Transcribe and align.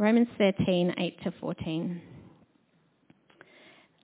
Romans 0.00 0.28
13, 0.38 0.94
8 0.96 1.24
to 1.24 1.30
14. 1.40 2.00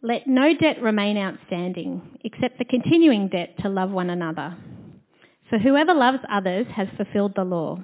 Let 0.03 0.26
no 0.26 0.53
debt 0.54 0.83
remain 0.83 1.17
outstanding 1.17 2.19
except 2.22 2.58
the 2.58 2.67
continuing 2.67 3.29
debt 3.29 3.54
to 3.62 3.71
love 3.71 3.90
one 3.90 4.11
another. 4.11 4.59
For 5.48 5.59
whoever 5.59 5.95
loves 5.95 6.19
others 6.30 6.67
has 6.77 6.88
fulfilled 6.98 7.32
the 7.35 7.45
law. 7.45 7.79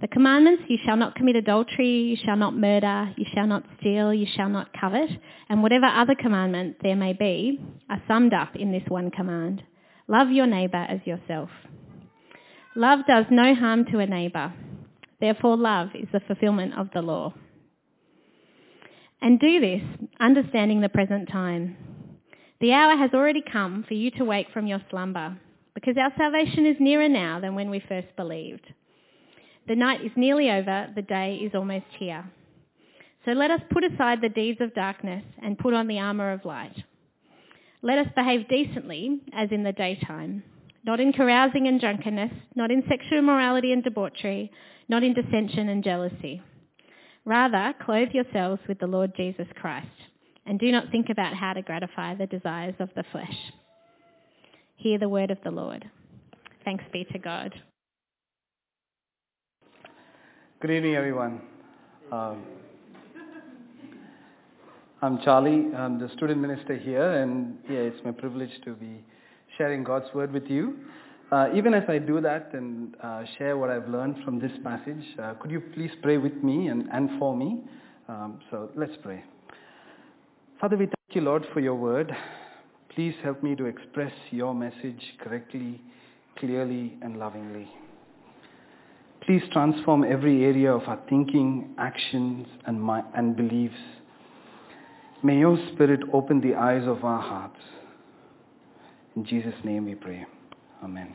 The 0.00 0.08
commandments, 0.08 0.64
you 0.66 0.78
shall 0.84 0.96
not 0.96 1.14
commit 1.14 1.36
adultery, 1.36 2.00
you 2.00 2.16
shall 2.16 2.36
not 2.36 2.56
murder, 2.56 3.14
you 3.16 3.26
shall 3.32 3.46
not 3.46 3.62
steal, 3.78 4.12
you 4.12 4.26
shall 4.34 4.48
not 4.48 4.72
covet, 4.72 5.10
and 5.48 5.62
whatever 5.62 5.86
other 5.86 6.16
commandment 6.16 6.78
there 6.82 6.96
may 6.96 7.12
be, 7.12 7.60
are 7.88 8.02
summed 8.08 8.34
up 8.34 8.56
in 8.56 8.72
this 8.72 8.82
one 8.88 9.12
command. 9.12 9.62
Love 10.08 10.32
your 10.32 10.48
neighbour 10.48 10.84
as 10.88 10.98
yourself. 11.04 11.48
Love 12.74 13.06
does 13.06 13.26
no 13.30 13.54
harm 13.54 13.84
to 13.92 14.00
a 14.00 14.06
neighbour. 14.06 14.52
Therefore 15.20 15.56
love 15.56 15.88
is 15.94 16.08
the 16.12 16.20
fulfilment 16.20 16.78
of 16.78 16.88
the 16.92 17.02
law. 17.02 17.34
And 19.22 19.40
do 19.40 19.60
this, 19.60 19.82
understanding 20.20 20.80
the 20.80 20.88
present 20.88 21.28
time. 21.30 21.76
The 22.60 22.72
hour 22.72 22.96
has 22.96 23.10
already 23.14 23.42
come 23.42 23.84
for 23.86 23.94
you 23.94 24.10
to 24.12 24.24
wake 24.24 24.48
from 24.52 24.66
your 24.66 24.82
slumber, 24.90 25.38
because 25.74 25.96
our 25.98 26.12
salvation 26.16 26.66
is 26.66 26.76
nearer 26.80 27.08
now 27.08 27.40
than 27.40 27.54
when 27.54 27.70
we 27.70 27.82
first 27.88 28.08
believed. 28.16 28.66
The 29.68 29.76
night 29.76 30.04
is 30.04 30.12
nearly 30.16 30.50
over, 30.50 30.88
the 30.94 31.02
day 31.02 31.40
is 31.42 31.52
almost 31.54 31.86
here. 31.98 32.24
So 33.24 33.32
let 33.32 33.50
us 33.50 33.60
put 33.70 33.84
aside 33.84 34.20
the 34.20 34.28
deeds 34.28 34.60
of 34.60 34.74
darkness 34.74 35.24
and 35.42 35.58
put 35.58 35.74
on 35.74 35.88
the 35.88 35.98
armour 35.98 36.32
of 36.32 36.44
light. 36.44 36.76
Let 37.82 37.98
us 37.98 38.06
behave 38.14 38.48
decently 38.48 39.20
as 39.32 39.48
in 39.50 39.64
the 39.64 39.72
daytime, 39.72 40.44
not 40.86 41.00
in 41.00 41.12
carousing 41.12 41.66
and 41.66 41.80
drunkenness, 41.80 42.30
not 42.54 42.70
in 42.70 42.84
sexual 42.88 43.18
immorality 43.18 43.72
and 43.72 43.82
debauchery, 43.82 44.52
not 44.88 45.02
in 45.02 45.12
dissension 45.12 45.68
and 45.68 45.82
jealousy. 45.82 46.40
Rather, 47.24 47.74
clothe 47.84 48.10
yourselves 48.12 48.62
with 48.68 48.78
the 48.78 48.86
Lord 48.86 49.12
Jesus 49.16 49.48
Christ, 49.60 49.88
and 50.46 50.60
do 50.60 50.70
not 50.70 50.92
think 50.92 51.08
about 51.10 51.34
how 51.34 51.52
to 51.54 51.62
gratify 51.62 52.14
the 52.14 52.28
desires 52.28 52.76
of 52.78 52.88
the 52.94 53.02
flesh. 53.10 53.36
Hear 54.76 54.96
the 55.00 55.08
word 55.08 55.32
of 55.32 55.38
the 55.42 55.50
Lord. 55.50 55.84
Thanks 56.64 56.84
be 56.92 57.04
to 57.12 57.18
God. 57.18 57.52
Good 60.60 60.70
evening, 60.70 60.94
everyone. 60.94 61.40
Um, 62.12 62.44
I'm 65.02 65.18
Charlie. 65.24 65.74
I'm 65.74 65.98
the 65.98 66.08
student 66.16 66.40
minister 66.40 66.76
here, 66.76 67.22
and 67.22 67.58
yeah, 67.68 67.78
it's 67.78 68.04
my 68.04 68.12
privilege 68.12 68.52
to 68.64 68.74
be 68.74 69.04
sharing 69.56 69.84
God's 69.84 70.12
word 70.14 70.32
with 70.32 70.46
you. 70.46 70.76
Uh, 71.32 71.48
even 71.54 71.74
as 71.74 71.82
I 71.88 71.98
do 71.98 72.20
that 72.20 72.50
and 72.52 72.94
uh, 73.02 73.24
share 73.36 73.56
what 73.56 73.68
I've 73.68 73.88
learned 73.88 74.16
from 74.24 74.38
this 74.38 74.52
passage, 74.62 75.04
uh, 75.20 75.34
could 75.34 75.50
you 75.50 75.60
please 75.74 75.90
pray 76.02 76.18
with 76.18 76.34
me 76.44 76.68
and, 76.68 76.88
and 76.92 77.10
for 77.18 77.36
me? 77.36 77.62
Um, 78.08 78.38
so 78.50 78.70
let's 78.76 78.92
pray. 79.02 79.24
Father, 80.60 80.76
we 80.76 80.84
thank 80.84 81.14
you, 81.14 81.22
Lord, 81.22 81.44
for 81.52 81.60
your 81.60 81.74
word. 81.74 82.14
Please 82.94 83.14
help 83.24 83.42
me 83.42 83.56
to 83.56 83.66
express 83.66 84.12
your 84.30 84.54
message 84.54 85.02
correctly, 85.20 85.80
clearly, 86.38 86.96
and 87.02 87.18
lovingly. 87.18 87.68
Please 89.26 89.42
transform 89.52 90.04
every 90.04 90.44
area 90.44 90.72
of 90.72 90.82
our 90.86 91.00
thinking, 91.08 91.74
actions, 91.78 92.46
and, 92.66 92.80
my, 92.80 93.02
and 93.16 93.36
beliefs. 93.36 93.74
May 95.24 95.38
your 95.38 95.58
Spirit 95.72 96.00
open 96.12 96.40
the 96.40 96.54
eyes 96.54 96.86
of 96.86 97.04
our 97.04 97.20
hearts. 97.20 97.58
In 99.16 99.24
Jesus' 99.24 99.54
name 99.64 99.86
we 99.86 99.94
pray. 99.94 100.26
Amen. 100.84 101.14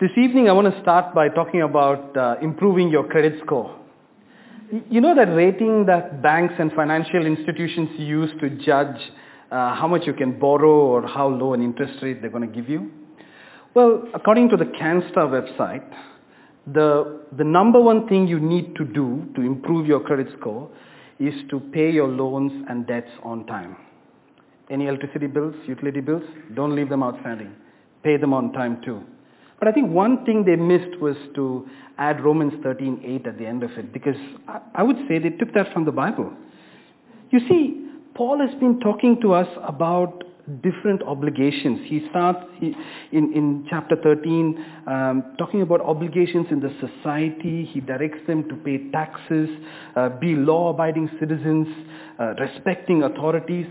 This 0.00 0.10
evening 0.16 0.48
I 0.48 0.52
want 0.52 0.74
to 0.74 0.82
start 0.82 1.14
by 1.14 1.28
talking 1.28 1.62
about 1.62 2.16
uh, 2.16 2.34
improving 2.42 2.88
your 2.88 3.06
credit 3.06 3.40
score. 3.44 3.78
You 4.90 5.00
know 5.00 5.14
that 5.14 5.32
rating 5.32 5.86
that 5.86 6.22
banks 6.22 6.54
and 6.58 6.72
financial 6.72 7.24
institutions 7.24 7.90
use 7.98 8.30
to 8.40 8.50
judge 8.50 9.00
uh, 9.52 9.76
how 9.76 9.86
much 9.86 10.02
you 10.06 10.12
can 10.12 10.40
borrow 10.40 10.70
or 10.70 11.06
how 11.06 11.28
low 11.28 11.54
an 11.54 11.62
interest 11.62 12.02
rate 12.02 12.20
they're 12.20 12.30
going 12.30 12.46
to 12.48 12.54
give 12.54 12.68
you? 12.68 12.90
Well, 13.74 14.02
according 14.14 14.48
to 14.50 14.56
the 14.56 14.64
CanStar 14.64 15.28
website, 15.28 15.88
the, 16.66 17.20
the 17.36 17.44
number 17.44 17.80
one 17.80 18.08
thing 18.08 18.26
you 18.26 18.40
need 18.40 18.74
to 18.74 18.84
do 18.84 19.26
to 19.36 19.42
improve 19.42 19.86
your 19.86 20.00
credit 20.00 20.26
score 20.40 20.68
is 21.20 21.34
to 21.50 21.60
pay 21.60 21.90
your 21.92 22.08
loans 22.08 22.66
and 22.68 22.86
debts 22.88 23.10
on 23.22 23.46
time. 23.46 23.76
Any 24.70 24.86
electricity 24.86 25.26
bills, 25.26 25.54
utility 25.66 26.00
bills, 26.00 26.22
don't 26.54 26.74
leave 26.74 26.88
them 26.88 27.02
outstanding. 27.02 27.54
Pay 28.02 28.16
them 28.18 28.34
on 28.34 28.52
time 28.52 28.82
too. 28.84 29.02
But 29.58 29.68
I 29.68 29.72
think 29.72 29.90
one 29.90 30.24
thing 30.24 30.44
they 30.44 30.56
missed 30.56 31.00
was 31.00 31.16
to 31.34 31.66
add 31.96 32.22
Romans 32.22 32.52
13:8 32.64 33.26
at 33.26 33.38
the 33.38 33.46
end 33.46 33.62
of 33.62 33.70
it 33.72 33.92
because 33.92 34.16
I, 34.74 34.82
would 34.82 34.96
say 35.08 35.18
they 35.18 35.30
took 35.30 35.52
that 35.54 35.72
from 35.72 35.84
the 35.84 35.92
Bible. 35.92 36.32
You 37.30 37.40
see, 37.48 37.86
Paul 38.14 38.38
has 38.38 38.54
been 38.60 38.78
talking 38.80 39.20
to 39.22 39.32
us 39.32 39.48
about 39.66 40.24
different 40.62 41.02
obligations. 41.02 41.80
He 41.84 42.06
starts 42.08 42.40
in, 42.60 42.74
in 43.12 43.66
chapter 43.68 43.96
13 43.96 44.64
um, 44.86 45.24
talking 45.38 45.60
about 45.62 45.80
obligations 45.80 46.46
in 46.50 46.60
the 46.60 46.72
society. 46.80 47.64
He 47.70 47.80
directs 47.80 48.26
them 48.26 48.48
to 48.48 48.54
pay 48.56 48.90
taxes, 48.90 49.48
uh, 49.94 50.08
be 50.20 50.34
law-abiding 50.34 51.10
citizens, 51.20 51.68
uh, 52.18 52.34
respecting 52.40 53.02
authorities. 53.02 53.66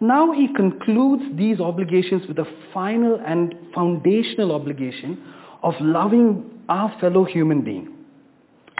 Now 0.00 0.32
he 0.32 0.48
concludes 0.54 1.24
these 1.36 1.58
obligations 1.60 2.22
with 2.28 2.38
a 2.38 2.46
final 2.72 3.20
and 3.26 3.54
foundational 3.74 4.52
obligation 4.52 5.22
of 5.62 5.74
loving 5.80 6.60
our 6.68 6.94
fellow 7.00 7.24
human 7.24 7.62
being. 7.62 7.94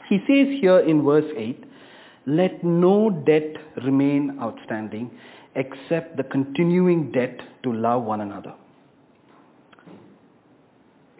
He 0.09 0.19
says 0.19 0.61
here 0.61 0.79
in 0.79 1.03
verse 1.03 1.31
8, 1.37 1.65
let 2.27 2.63
no 2.63 3.11
debt 3.11 3.57
remain 3.85 4.39
outstanding 4.41 5.11
except 5.57 6.17
the 6.17 6.23
continuing 6.23 7.11
debt 7.11 7.41
to 7.65 7.73
love 7.73 8.05
one 8.05 8.21
another. 8.21 8.55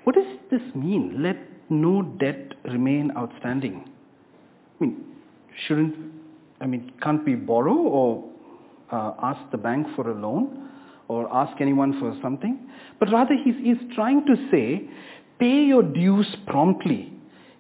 What 0.05 0.15
does 0.15 0.39
this 0.51 0.61
mean? 0.75 1.23
Let 1.23 1.39
no 1.71 2.03
debt 2.03 2.55
remain 2.65 3.11
outstanding. 3.17 3.91
I 4.81 4.85
mean, 4.85 5.05
shouldn't, 5.67 5.97
I 6.61 6.67
mean, 6.67 6.93
can't 7.03 7.25
we 7.25 7.35
borrow 7.35 7.75
or 7.75 8.25
uh, 8.91 9.13
ask 9.23 9.41
the 9.51 9.59
bank 9.59 9.87
for 9.95 10.11
a 10.11 10.15
loan 10.15 10.71
or 11.09 11.33
ask 11.35 11.61
anyone 11.61 11.99
for 11.99 12.17
something? 12.23 12.59
But 12.99 13.11
rather 13.13 13.35
he's, 13.35 13.55
he's 13.63 13.95
trying 13.95 14.27
to 14.27 14.37
say, 14.51 14.89
pay 15.39 15.65
your 15.65 15.83
dues 15.83 16.27
promptly. 16.47 17.13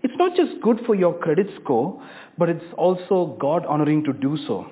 It's 0.02 0.14
not 0.16 0.36
just 0.36 0.60
good 0.62 0.80
for 0.86 0.94
your 0.94 1.18
credit 1.18 1.48
score, 1.62 2.02
but 2.36 2.48
it's 2.48 2.64
also 2.76 3.36
God 3.40 3.66
honoring 3.66 4.04
to 4.04 4.12
do 4.12 4.36
so. 4.46 4.70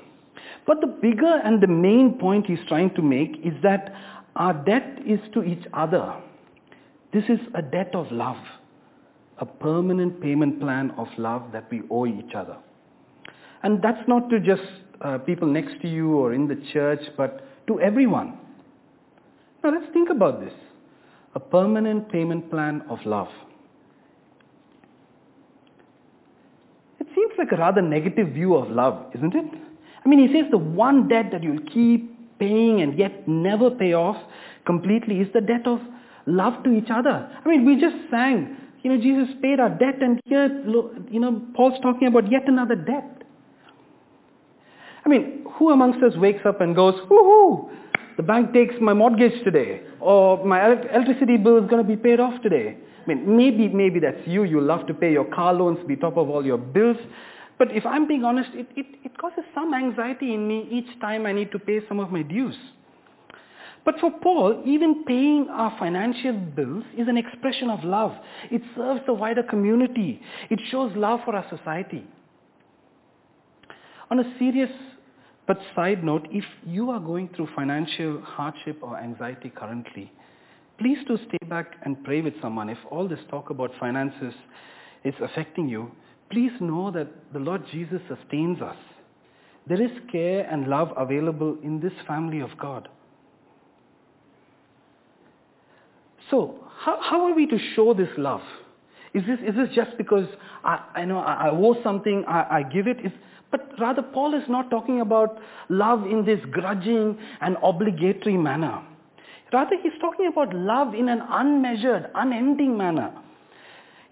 But 0.67 0.81
the 0.81 0.87
bigger 0.87 1.41
and 1.45 1.63
the 1.63 1.67
main 1.67 2.19
point 2.19 2.47
he's 2.47 2.65
trying 2.69 2.95
to 2.95 3.03
make 3.03 3.37
is 3.45 3.55
that 3.63 3.93
our 4.37 4.53
debt 4.53 4.99
is 5.07 5.21
to 5.35 5.43
each 5.43 5.65
other. 5.73 6.15
This 7.13 7.25
is 7.29 7.39
a 7.55 7.63
debt 7.63 7.95
of 7.95 8.11
love, 8.13 8.37
a 9.39 9.47
permanent 9.47 10.21
payment 10.21 10.61
plan 10.61 10.93
of 10.99 11.09
love 11.17 11.45
that 11.53 11.71
we 11.71 11.83
owe 11.91 12.07
each 12.07 12.35
other. 12.35 12.57
And 13.63 13.83
that's 13.83 14.07
not 14.07 14.29
to 14.31 14.39
just 14.39 14.63
uh, 15.01 15.19
people 15.19 15.49
next 15.49 15.81
to 15.83 15.89
you 15.89 16.17
or 16.17 16.33
in 16.33 16.49
the 16.49 16.61
church, 16.73 17.01
but 17.17 17.47
to 17.67 17.81
everyone. 17.81 18.39
Now 19.63 19.73
let's 19.73 19.93
think 19.93 20.11
about 20.11 20.41
this. 20.41 20.53
A 21.35 21.41
permanent 21.41 22.11
payment 22.11 22.51
plan 22.51 22.83
of 22.89 22.99
love. 23.05 23.29
It 27.01 27.07
seems 27.15 27.33
like 27.39 27.53
a 27.53 27.57
rather 27.57 27.83
negative 27.83 28.29
view 28.29 28.55
of 28.55 28.71
love, 28.71 29.07
isn't 29.15 29.35
it? 29.35 29.45
I 30.05 30.09
mean, 30.09 30.27
he 30.27 30.33
says 30.33 30.51
the 30.51 30.59
one 30.59 31.09
debt 31.09 31.27
that 31.33 31.43
you'll 31.43 31.67
keep 31.73 32.39
paying 32.39 32.81
and 32.81 32.99
yet 32.99 33.27
never 33.27 33.71
pay 33.71 33.93
off 33.93 34.17
completely 34.65 35.21
is 35.21 35.29
the 35.33 35.41
debt 35.41 35.67
of 35.67 35.81
love 36.27 36.63
to 36.65 36.71
each 36.73 36.91
other. 36.91 37.29
I 37.45 37.49
mean, 37.49 37.65
we 37.65 37.81
just 37.81 37.97
sang, 38.11 38.57
you 38.83 38.95
know, 38.95 39.03
Jesus 39.03 39.35
paid 39.43 39.59
our 39.61 39.71
debt 39.71 40.01
and 40.01 40.21
here, 40.27 40.47
you 41.11 41.21
know, 41.21 41.43
Paul's 41.55 41.81
talking 41.83 42.09
about 42.09 42.31
yet 42.31 42.43
another 42.47 42.77
debt. 42.77 43.16
I 45.07 45.09
mean, 45.09 45.47
who 45.55 45.71
amongst 45.71 46.03
us 46.03 46.17
wakes 46.17 46.45
up 46.45 46.61
and 46.61 46.75
goes, 46.75 46.95
woohoo, 47.09 47.71
the 48.17 48.25
bank 48.25 48.53
takes 48.53 48.75
my 48.81 48.93
mortgage 48.93 49.45
today 49.45 49.83
or 50.01 50.45
my 50.45 50.67
electricity 50.67 51.37
bill 51.37 51.63
is 51.63 51.71
going 51.71 51.83
to 51.83 51.89
be 51.89 51.97
paid 51.97 52.19
off 52.19 52.43
today. 52.43 52.77
I 53.05 53.09
mean, 53.09 53.37
maybe, 53.37 53.69
maybe 53.69 54.01
that's 54.01 54.27
you. 54.27 54.43
You 54.43 54.61
love 54.61 54.87
to 54.89 54.95
pay 54.95 55.13
your 55.13 55.25
car 55.27 55.55
loans, 55.55 55.79
be 55.87 55.95
top 55.95 56.17
of 56.17 56.29
all 56.29 56.45
your 56.45 56.59
bills. 56.59 56.97
But 57.57 57.71
if 57.71 57.87
I'm 57.87 58.09
being 58.09 58.25
honest, 58.25 58.51
it, 58.55 58.67
it, 58.77 58.87
it 59.05 59.17
causes 59.17 59.45
some 59.55 59.73
anxiety 59.73 60.35
in 60.35 60.49
me 60.49 60.69
each 60.73 61.01
time 61.01 61.25
I 61.25 61.33
need 61.33 61.53
to 61.53 61.59
pay 61.61 61.81
some 61.89 62.01
of 62.01 62.11
my 62.11 62.23
dues. 62.23 62.57
But 63.85 64.01
for 64.01 64.11
Paul, 64.11 64.65
even 64.67 65.05
paying 65.05 65.47
our 65.49 65.73
financial 65.79 66.33
bills 66.33 66.83
is 66.99 67.07
an 67.07 67.17
expression 67.17 67.71
of 67.71 67.85
love. 67.85 68.13
It 68.51 68.63
serves 68.77 69.03
the 69.07 69.15
wider 69.15 69.45
community. 69.45 70.21
It 70.51 70.59
shows 70.73 70.91
love 70.97 71.21
for 71.25 71.37
our 71.37 71.47
society. 71.49 72.05
On 74.11 74.19
a 74.19 74.25
serious 74.41 74.71
but 75.47 75.59
side 75.75 76.03
note, 76.03 76.27
if 76.31 76.45
you 76.65 76.91
are 76.91 76.99
going 76.99 77.29
through 77.35 77.49
financial 77.55 78.21
hardship 78.23 78.79
or 78.83 78.99
anxiety 78.99 79.51
currently, 79.55 80.13
please 80.79 80.99
do 81.07 81.17
stay 81.29 81.47
back 81.49 81.75
and 81.85 82.03
pray 82.05 82.21
with 82.21 82.35
someone. 82.43 82.69
If 82.69 82.79
all 82.91 83.09
this 83.09 83.21
talk 83.31 83.51
about 83.51 83.71
finances 83.79 84.35
is 85.05 85.15
affecting 85.23 85.69
you, 85.69 85.91
please 86.31 86.51
know 86.61 86.91
that 86.91 87.09
the 87.33 87.39
Lord 87.39 87.63
Jesus 87.71 88.01
sustains 88.09 88.61
us. 88.61 88.77
There 89.69 89.81
is 89.81 89.91
care 90.11 90.49
and 90.51 90.69
love 90.69 90.93
available 90.97 91.57
in 91.63 91.81
this 91.81 91.93
family 92.07 92.41
of 92.41 92.51
God. 92.59 92.89
So, 96.31 96.57
how, 96.79 96.99
how 97.01 97.27
are 97.27 97.35
we 97.35 97.47
to 97.47 97.59
show 97.75 97.95
this 97.95 98.09
love? 98.17 98.43
Is 99.15 99.23
this, 99.27 99.39
is 99.49 99.55
this 99.55 99.69
just 99.75 99.97
because 99.97 100.27
I, 100.65 100.85
I 100.97 101.05
know 101.05 101.19
I, 101.19 101.49
I 101.49 101.51
owe 101.51 101.77
something, 101.83 102.25
I, 102.27 102.59
I 102.59 102.63
give 102.65 102.87
it? 102.87 102.99
Is, 103.05 103.13
but 103.51 103.69
rather, 103.79 104.03
Paul 104.03 104.35
is 104.35 104.43
not 104.49 104.71
talking 104.71 105.01
about 105.01 105.39
love 105.69 106.05
in 106.05 106.25
this 106.25 106.41
grudging 106.51 107.19
and 107.41 107.57
obligatory 107.63 108.37
manner. 108.37 108.83
Rather, 109.53 109.77
he's 109.83 109.93
talking 110.01 110.27
about 110.27 110.53
love 110.55 110.95
in 110.95 111.09
an 111.09 111.23
unmeasured, 111.29 112.11
unending 112.15 112.77
manner. 112.77 113.13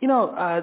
You 0.00 0.08
know, 0.08 0.28
uh, 0.30 0.62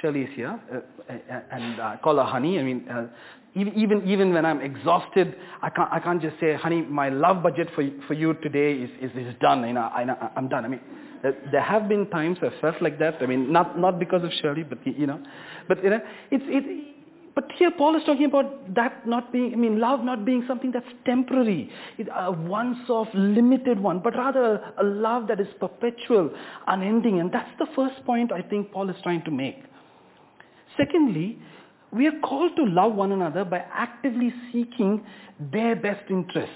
Shirley 0.00 0.22
is 0.22 0.30
here, 0.34 0.58
uh, 0.72 1.12
and 1.52 1.80
I 1.80 1.94
uh, 1.94 1.96
call 1.98 2.16
her 2.16 2.24
honey. 2.24 2.58
I 2.58 2.62
mean, 2.62 2.88
uh, 2.88 3.06
even 3.54 4.02
even 4.06 4.32
when 4.32 4.44
I'm 4.46 4.60
exhausted, 4.60 5.36
I 5.62 5.70
can't 5.70 5.92
I 5.92 6.00
can't 6.00 6.20
just 6.22 6.40
say, 6.40 6.54
honey, 6.54 6.82
my 6.82 7.08
love 7.10 7.42
budget 7.42 7.68
for 7.74 7.86
for 8.06 8.14
you 8.14 8.34
today 8.34 8.74
is 8.74 8.90
is, 9.00 9.10
is 9.16 9.34
done. 9.40 9.66
You 9.66 9.74
know, 9.74 9.82
I, 9.82 10.30
I'm 10.36 10.48
done. 10.48 10.64
I 10.64 10.68
mean, 10.68 10.80
there 11.22 11.62
have 11.62 11.88
been 11.88 12.08
times 12.10 12.38
I 12.42 12.50
felt 12.60 12.80
like 12.82 12.98
that. 12.98 13.16
I 13.20 13.26
mean, 13.26 13.52
not 13.52 13.78
not 13.78 13.98
because 13.98 14.24
of 14.24 14.32
Shirley, 14.40 14.62
but 14.62 14.78
you 14.86 15.06
know, 15.06 15.20
but 15.68 15.82
you 15.84 15.90
know, 15.90 16.00
it's 16.30 16.44
it. 16.48 16.93
But 17.34 17.50
here 17.56 17.72
Paul 17.76 17.96
is 17.96 18.04
talking 18.04 18.26
about 18.26 18.74
that 18.74 19.08
not 19.08 19.32
being, 19.32 19.52
I 19.52 19.56
mean, 19.56 19.80
love 19.80 20.04
not 20.04 20.24
being 20.24 20.44
something 20.46 20.70
that's 20.70 20.86
temporary, 21.04 21.68
a 22.14 22.30
once-off, 22.30 23.08
limited 23.12 23.80
one, 23.80 23.98
but 23.98 24.14
rather 24.14 24.62
a 24.78 24.84
love 24.84 25.26
that 25.28 25.40
is 25.40 25.48
perpetual, 25.58 26.30
unending. 26.68 27.18
And 27.18 27.32
that's 27.32 27.50
the 27.58 27.66
first 27.74 28.04
point 28.04 28.30
I 28.30 28.40
think 28.40 28.70
Paul 28.70 28.88
is 28.88 28.96
trying 29.02 29.24
to 29.24 29.32
make. 29.32 29.56
Secondly, 30.76 31.38
we 31.92 32.06
are 32.06 32.18
called 32.20 32.54
to 32.56 32.64
love 32.64 32.94
one 32.94 33.10
another 33.10 33.44
by 33.44 33.64
actively 33.72 34.32
seeking 34.52 35.04
their 35.52 35.74
best 35.74 36.08
interests. 36.10 36.54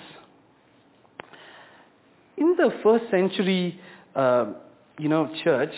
In 2.37 2.55
the 2.57 2.73
first 2.85 3.11
century, 3.11 3.81
uh, 4.15 4.53
you 4.99 5.09
know, 5.09 5.29
church, 5.43 5.73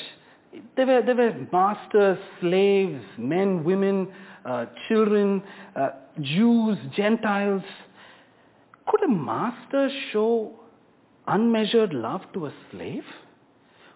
there 0.77 0.87
were, 0.87 1.03
there 1.03 1.15
were 1.15 1.47
masters, 1.53 2.19
slaves, 2.41 3.03
men, 3.17 3.65
women, 3.65 4.09
uh, 4.45 4.67
children, 4.89 5.43
uh, 5.77 5.91
Jews, 6.21 6.79
Gentiles. 6.97 7.63
Could 8.87 9.03
a 9.05 9.09
master 9.09 9.89
show 10.13 10.53
unmeasured 11.27 11.93
love 11.93 12.23
to 12.35 12.47
a 12.47 12.53
slave? 12.71 13.05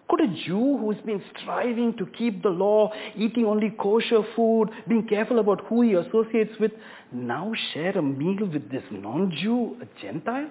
Could 0.07 0.21
a 0.21 0.27
Jew 0.45 0.77
who's 0.77 1.01
been 1.05 1.23
striving 1.35 1.97
to 1.97 2.05
keep 2.05 2.43
the 2.43 2.49
law, 2.49 2.91
eating 3.17 3.45
only 3.45 3.71
kosher 3.71 4.21
food, 4.35 4.69
being 4.87 5.07
careful 5.07 5.39
about 5.39 5.65
who 5.67 5.81
he 5.81 5.93
associates 5.93 6.53
with, 6.59 6.71
now 7.11 7.51
share 7.73 7.97
a 7.97 8.01
meal 8.01 8.47
with 8.47 8.69
this 8.69 8.83
non-Jew, 8.91 9.77
a 9.81 10.01
Gentile? 10.01 10.49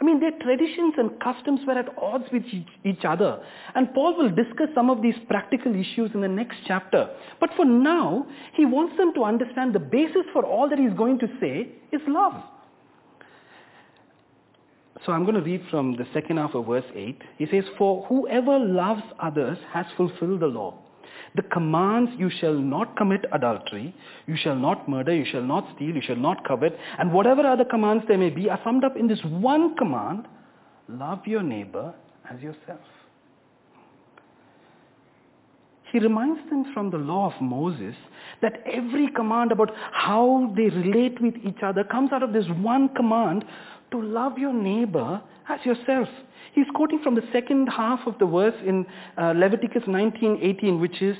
I 0.00 0.04
mean, 0.04 0.18
their 0.18 0.32
traditions 0.40 0.94
and 0.96 1.20
customs 1.20 1.60
were 1.66 1.78
at 1.78 1.96
odds 1.98 2.24
with 2.32 2.44
each 2.84 3.04
other. 3.04 3.42
And 3.74 3.92
Paul 3.92 4.16
will 4.16 4.30
discuss 4.30 4.68
some 4.74 4.88
of 4.88 5.02
these 5.02 5.14
practical 5.28 5.74
issues 5.74 6.10
in 6.14 6.22
the 6.22 6.28
next 6.28 6.56
chapter. 6.66 7.10
But 7.38 7.50
for 7.54 7.66
now, 7.66 8.26
he 8.54 8.64
wants 8.64 8.96
them 8.96 9.12
to 9.14 9.24
understand 9.24 9.74
the 9.74 9.78
basis 9.78 10.24
for 10.32 10.44
all 10.44 10.70
that 10.70 10.78
he's 10.78 10.94
going 10.94 11.18
to 11.18 11.28
say 11.38 11.68
is 11.92 12.00
love. 12.06 12.42
So 15.04 15.12
I'm 15.12 15.24
going 15.24 15.36
to 15.36 15.42
read 15.42 15.62
from 15.70 15.96
the 15.96 16.06
second 16.14 16.38
half 16.38 16.54
of 16.54 16.66
verse 16.66 16.84
8. 16.94 17.22
He 17.36 17.46
says, 17.46 17.64
For 17.76 18.06
whoever 18.06 18.58
loves 18.58 19.02
others 19.18 19.58
has 19.72 19.84
fulfilled 19.96 20.40
the 20.40 20.46
law. 20.46 20.78
The 21.36 21.42
commands, 21.42 22.10
you 22.18 22.28
shall 22.40 22.54
not 22.54 22.96
commit 22.96 23.24
adultery, 23.32 23.94
you 24.26 24.36
shall 24.36 24.56
not 24.56 24.88
murder, 24.88 25.14
you 25.14 25.24
shall 25.24 25.42
not 25.42 25.66
steal, 25.76 25.94
you 25.94 26.02
shall 26.02 26.16
not 26.16 26.44
covet, 26.46 26.76
and 26.98 27.12
whatever 27.12 27.42
other 27.46 27.64
commands 27.64 28.04
there 28.08 28.18
may 28.18 28.30
be 28.30 28.50
are 28.50 28.60
summed 28.64 28.82
up 28.82 28.96
in 28.96 29.06
this 29.06 29.20
one 29.24 29.76
command, 29.76 30.26
love 30.88 31.26
your 31.26 31.42
neighbor 31.42 31.94
as 32.28 32.40
yourself. 32.40 32.80
He 35.92 35.98
reminds 35.98 36.48
them 36.50 36.72
from 36.72 36.90
the 36.90 36.98
law 36.98 37.32
of 37.34 37.40
Moses 37.42 37.96
that 38.42 38.62
every 38.64 39.08
command 39.08 39.50
about 39.50 39.70
how 39.92 40.52
they 40.56 40.68
relate 40.68 41.20
with 41.20 41.34
each 41.44 41.62
other 41.64 41.82
comes 41.84 42.12
out 42.12 42.22
of 42.22 42.32
this 42.32 42.46
one 42.60 42.88
command 42.94 43.44
to 43.90 44.02
love 44.02 44.38
your 44.38 44.52
neighbor 44.52 45.20
as 45.48 45.64
yourself. 45.64 46.08
He's 46.52 46.66
quoting 46.74 47.00
from 47.02 47.14
the 47.14 47.22
second 47.32 47.68
half 47.68 48.00
of 48.06 48.18
the 48.18 48.26
verse 48.26 48.54
in 48.66 48.86
uh, 49.16 49.32
Leviticus 49.36 49.84
19:18, 49.86 50.80
which 50.80 51.00
is, 51.00 51.16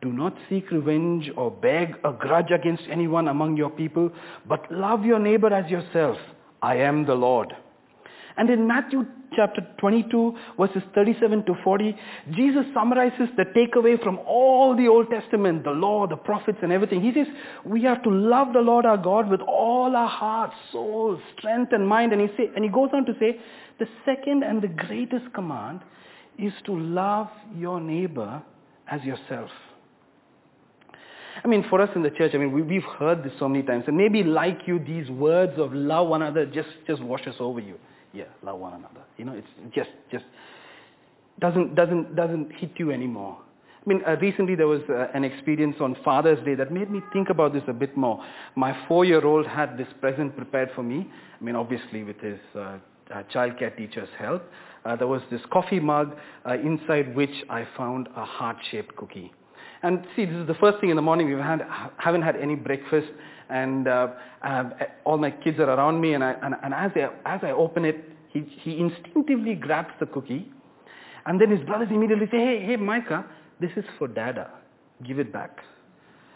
"Do 0.00 0.12
not 0.12 0.34
seek 0.48 0.70
revenge 0.70 1.30
or 1.36 1.50
beg 1.50 1.96
a 2.04 2.12
grudge 2.12 2.50
against 2.50 2.84
anyone 2.90 3.28
among 3.28 3.56
your 3.56 3.70
people, 3.70 4.10
but 4.46 4.70
love 4.70 5.04
your 5.04 5.18
neighbor 5.18 5.52
as 5.52 5.70
yourself. 5.70 6.16
I 6.62 6.76
am 6.76 7.04
the 7.04 7.14
Lord." 7.14 7.54
And 8.36 8.48
in 8.48 8.66
Matthew 8.66 9.04
chapter 9.34 9.66
22, 9.78 10.36
verses 10.58 10.82
37 10.94 11.44
to 11.44 11.54
40, 11.62 11.96
Jesus 12.32 12.64
summarizes 12.74 13.28
the 13.36 13.44
takeaway 13.44 14.02
from 14.02 14.18
all 14.26 14.76
the 14.76 14.88
Old 14.88 15.10
Testament, 15.10 15.64
the 15.64 15.70
law, 15.70 16.06
the 16.06 16.16
prophets, 16.16 16.58
and 16.62 16.72
everything. 16.72 17.02
He 17.02 17.12
says, 17.12 17.26
we 17.64 17.86
are 17.86 18.00
to 18.02 18.10
love 18.10 18.52
the 18.52 18.60
Lord 18.60 18.86
our 18.86 18.96
God 18.96 19.28
with 19.28 19.40
all 19.40 19.94
our 19.94 20.08
heart, 20.08 20.52
soul, 20.70 21.20
strength, 21.36 21.72
and 21.72 21.86
mind. 21.86 22.12
And 22.12 22.20
he, 22.20 22.28
say, 22.36 22.50
and 22.54 22.64
he 22.64 22.70
goes 22.70 22.90
on 22.92 23.04
to 23.06 23.12
say, 23.18 23.38
the 23.78 23.86
second 24.04 24.42
and 24.42 24.62
the 24.62 24.68
greatest 24.68 25.32
command 25.34 25.80
is 26.38 26.52
to 26.66 26.78
love 26.78 27.28
your 27.54 27.80
neighbor 27.80 28.42
as 28.90 29.02
yourself. 29.02 29.50
I 31.44 31.48
mean, 31.48 31.64
for 31.68 31.80
us 31.80 31.90
in 31.96 32.02
the 32.02 32.10
church, 32.10 32.32
I 32.34 32.38
mean, 32.38 32.52
we, 32.52 32.74
have 32.74 32.84
heard 32.98 33.24
this 33.24 33.32
so 33.38 33.48
many 33.48 33.64
times, 33.64 33.84
and 33.86 33.96
maybe 33.96 34.22
like 34.22 34.60
you, 34.66 34.78
these 34.78 35.08
words 35.10 35.58
of 35.58 35.72
love 35.72 36.08
one 36.08 36.22
another 36.22 36.46
just, 36.46 36.68
just 36.86 37.02
washes 37.02 37.34
over 37.40 37.58
you 37.58 37.78
yeah, 38.12 38.24
love 38.42 38.58
one 38.58 38.74
another. 38.74 39.04
You 39.16 39.24
know, 39.24 39.32
it's 39.32 39.74
just 39.74 39.90
just 40.10 40.24
doesn't 41.40 41.74
doesn't 41.74 42.14
doesn't 42.14 42.52
hit 42.52 42.72
you 42.76 42.90
anymore. 42.90 43.38
I 43.84 43.88
mean, 43.88 44.02
uh, 44.06 44.16
recently 44.20 44.54
there 44.54 44.68
was 44.68 44.82
uh, 44.88 45.08
an 45.12 45.24
experience 45.24 45.76
on 45.80 45.96
Father's 46.04 46.44
Day 46.44 46.54
that 46.54 46.70
made 46.70 46.88
me 46.88 47.00
think 47.12 47.30
about 47.30 47.52
this 47.52 47.64
a 47.66 47.72
bit 47.72 47.96
more. 47.96 48.24
My 48.54 48.76
four-year-old 48.86 49.44
had 49.44 49.76
this 49.76 49.88
present 50.00 50.36
prepared 50.36 50.70
for 50.76 50.84
me. 50.84 51.10
I 51.40 51.44
mean, 51.44 51.56
obviously 51.56 52.04
with 52.04 52.20
his 52.20 52.38
uh, 52.54 52.78
uh, 53.12 53.22
childcare 53.34 53.76
teacher's 53.76 54.08
help. 54.18 54.44
Uh, 54.84 54.94
there 54.94 55.08
was 55.08 55.20
this 55.32 55.40
coffee 55.50 55.80
mug 55.80 56.16
uh, 56.46 56.54
inside 56.54 57.14
which 57.16 57.34
I 57.50 57.66
found 57.76 58.08
a 58.16 58.24
heart-shaped 58.24 58.94
cookie. 58.94 59.32
And 59.82 60.06
see, 60.14 60.26
this 60.26 60.36
is 60.36 60.46
the 60.46 60.54
first 60.54 60.78
thing 60.80 60.90
in 60.90 60.96
the 60.96 61.02
morning. 61.02 61.26
We 61.26 61.40
had, 61.40 61.66
haven't 61.96 62.22
had 62.22 62.36
any 62.36 62.54
breakfast 62.54 63.08
and 63.52 63.86
uh, 63.86 64.08
uh, 64.42 64.64
all 65.04 65.18
my 65.18 65.30
kids 65.30 65.58
are 65.58 65.68
around 65.68 66.00
me, 66.00 66.14
and, 66.14 66.24
I, 66.24 66.32
and, 66.42 66.54
and 66.62 66.72
as, 66.72 66.90
I, 66.96 67.34
as 67.34 67.40
I 67.42 67.50
open 67.50 67.84
it, 67.84 68.02
he, 68.32 68.40
he 68.62 68.78
instinctively 68.78 69.54
grabs 69.54 69.92
the 70.00 70.06
cookie, 70.06 70.50
and 71.26 71.40
then 71.40 71.50
his 71.50 71.60
brothers 71.60 71.88
immediately 71.90 72.26
say, 72.30 72.38
hey, 72.38 72.64
hey, 72.64 72.76
Micah, 72.76 73.24
this 73.60 73.70
is 73.76 73.84
for 73.98 74.08
Dada. 74.08 74.50
Give 75.06 75.18
it 75.18 75.32
back. 75.32 75.58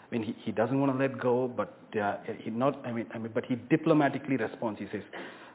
I 0.09 0.15
mean, 0.15 0.23
he, 0.23 0.35
he 0.43 0.51
doesn't 0.51 0.79
want 0.79 0.91
to 0.93 0.97
let 0.97 1.19
go, 1.19 1.47
but 1.47 1.77
uh, 2.01 2.17
he 2.39 2.49
not. 2.49 2.85
I 2.85 2.91
mean, 2.93 3.07
I 3.13 3.17
mean, 3.17 3.31
but 3.33 3.45
he 3.45 3.55
diplomatically 3.55 4.37
responds. 4.37 4.79
He 4.79 4.87
says, 4.91 5.03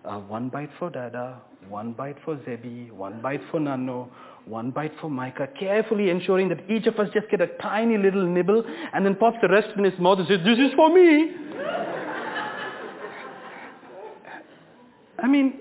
uh, 0.05 0.19
"One 0.19 0.51
bite 0.51 0.69
for 0.79 0.91
Dada, 0.91 1.41
one 1.69 1.93
bite 1.93 2.17
for 2.25 2.37
Zebi, 2.37 2.91
one 2.91 3.23
bite 3.23 3.41
for 3.51 3.61
Nano, 3.61 4.11
one 4.45 4.71
bite 4.71 4.93
for 5.01 5.09
Micah, 5.09 5.49
carefully 5.59 6.11
ensuring 6.11 6.49
that 6.49 6.69
each 6.71 6.87
of 6.87 6.99
us 6.99 7.09
just 7.15 7.31
get 7.31 7.41
a 7.41 7.47
tiny 7.61 7.97
little 7.97 8.27
nibble 8.27 8.65
and 8.93 9.07
then 9.07 9.15
pops 9.15 9.39
the 9.41 9.49
rest 9.49 9.69
in 9.77 9.85
his 9.85 9.99
mouth 9.99 10.19
and 10.19 10.29
says, 10.29 10.41
this 10.45 10.59
is 10.59 10.75
for 10.75 10.93
me. 10.93 11.31
I 15.23 15.29
mean, 15.29 15.61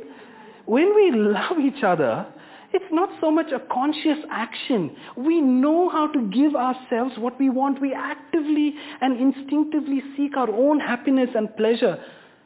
when 0.66 0.96
we 0.96 1.12
love 1.14 1.60
each 1.60 1.84
other, 1.84 2.26
it's 2.74 2.86
not 2.92 3.10
so 3.20 3.30
much 3.30 3.52
a 3.52 3.60
conscious 3.74 4.20
action. 4.32 4.96
We 5.18 5.42
know 5.42 5.90
how 5.90 6.08
to 6.08 6.22
give 6.30 6.56
ourselves 6.56 7.16
what 7.18 7.38
we 7.38 7.50
want. 7.50 7.82
We 7.82 7.94
actively 7.94 8.76
and 9.02 9.20
instinctively 9.20 10.02
seek 10.16 10.38
our 10.38 10.50
own 10.50 10.80
happiness 10.80 11.30
and 11.36 11.56
pleasure. 11.58 12.02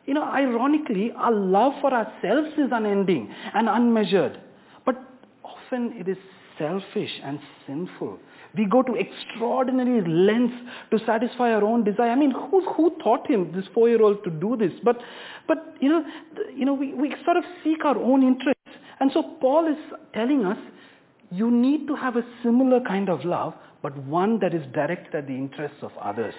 You 0.06 0.16
know, 0.16 0.24
ironically, 0.24 1.12
our 1.16 1.32
love 1.32 1.74
for 1.82 1.94
ourselves 1.94 2.50
is 2.58 2.70
unending 2.72 3.34
and 3.54 3.68
unmeasured 3.70 4.40
But 4.86 4.98
often 5.44 5.94
it 6.00 6.08
is 6.08 6.18
selfish 6.58 7.12
and 7.24 7.40
sinful. 7.68 8.20
We 8.58 8.66
go 8.66 8.82
to 8.82 8.96
extraordinary 8.96 10.02
lengths 10.08 10.56
to 10.92 11.00
satisfy 11.06 11.52
our 11.52 11.64
own 11.64 11.84
desire. 11.84 12.10
I 12.10 12.16
mean, 12.16 12.32
who, 12.32 12.66
who 12.74 12.96
taught 13.04 13.30
him, 13.30 13.52
this 13.54 13.66
four-year-old, 13.74 14.24
to 14.24 14.30
do 14.30 14.56
this? 14.58 14.72
But, 14.84 15.00
but 15.48 15.76
you 15.80 15.90
know, 15.90 16.06
you 16.56 16.66
know 16.66 16.74
we, 16.74 16.94
we 16.94 17.14
sort 17.26 17.38
of 17.38 17.44
seek 17.64 17.84
our 17.86 17.98
own 17.98 18.24
interests. 18.24 18.62
And 19.00 19.12
so 19.14 19.24
Paul 19.42 19.68
is 19.68 19.78
telling 20.14 20.46
us, 20.46 20.58
you 21.32 21.52
need 21.52 21.88
to 21.88 21.96
have 21.96 22.16
a 22.16 22.24
similar 22.44 22.80
kind 22.82 23.10
of 23.10 23.26
love, 23.26 23.54
but 23.82 23.98
one 24.06 24.40
that 24.40 24.54
is 24.54 24.64
directed 24.74 25.16
at 25.16 25.28
the 25.28 25.34
interests 25.34 25.78
of 25.82 25.92
others. 26.02 26.34